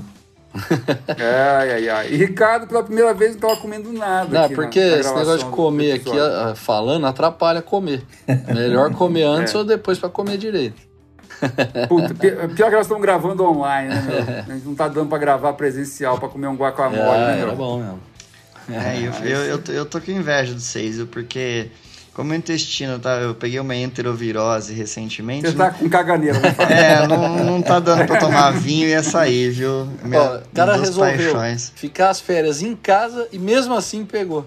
[1.17, 2.07] Ai, ai, ai.
[2.11, 4.27] E Ricardo, pela primeira vez, não tava comendo nada.
[4.29, 6.09] Não, aqui na- porque na esse negócio de comer aqui
[6.55, 8.03] falando atrapalha comer.
[8.53, 9.57] Melhor comer antes É.
[9.57, 10.81] ou depois para comer direito.
[11.87, 14.53] Puta, pi- pior que nós estamos gravando online, né, meu?
[14.53, 17.47] A gente não tá dando pra gravar presencial pra comer um guacamole, Ah, né, era
[17.47, 17.55] meu?
[17.55, 17.99] bom mesmo.
[18.73, 21.07] É, eu, eu, eu, tô- eu tô com inveja do viu?
[21.07, 21.67] porque
[22.13, 25.47] como o intestino, tá, eu peguei uma enterovirose recentemente.
[25.49, 26.55] Você tá com caganeira, né?
[26.69, 29.87] É, não, não tá dando pra tomar vinho e açaí, viu?
[30.03, 31.71] Minha- Ó, o cara resolveu paixões.
[31.75, 34.45] ficar as férias em casa e mesmo assim pegou.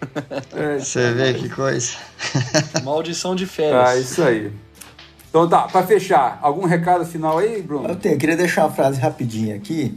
[0.54, 1.92] É, Você vê que coisa.
[2.84, 3.84] Maldição de férias.
[3.84, 4.52] tá, isso aí.
[5.30, 7.88] Então tá, pra fechar, algum recado final aí, Bruno?
[7.88, 9.94] Eu tenho, eu queria deixar uma frase rapidinha aqui.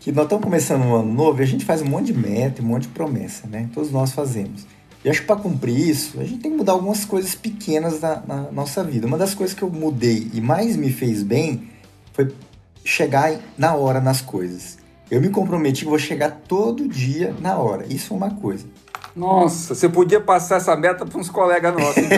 [0.00, 2.62] Que nós estamos começando um ano novo e a gente faz um monte de meta,
[2.62, 3.68] um monte de promessa, né?
[3.74, 4.66] Todos nós fazemos.
[5.04, 8.22] E acho que para cumprir isso, a gente tem que mudar algumas coisas pequenas na,
[8.26, 9.06] na nossa vida.
[9.06, 11.68] Uma das coisas que eu mudei e mais me fez bem
[12.14, 12.34] foi
[12.82, 14.78] chegar na hora nas coisas.
[15.10, 17.84] Eu me comprometi que vou chegar todo dia na hora.
[17.86, 18.66] Isso é uma coisa.
[19.14, 22.04] Nossa, você podia passar essa meta para uns colegas nossos.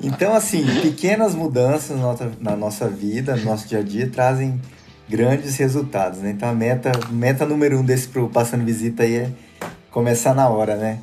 [0.00, 4.60] Então, assim, pequenas mudanças na nossa, na nossa vida, no nosso dia a dia, trazem
[5.12, 6.30] grandes resultados, né?
[6.30, 9.30] Então, a meta, meta número um desse pro Passando Visita aí é
[9.90, 11.00] começar na hora, né?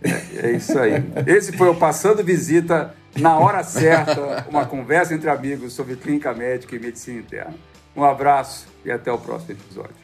[0.00, 1.02] É, é isso aí.
[1.26, 6.76] Esse foi o Passando Visita na hora certa, uma conversa entre amigos sobre clínica médica
[6.76, 7.54] e medicina interna.
[7.96, 10.03] Um abraço e até o próximo episódio.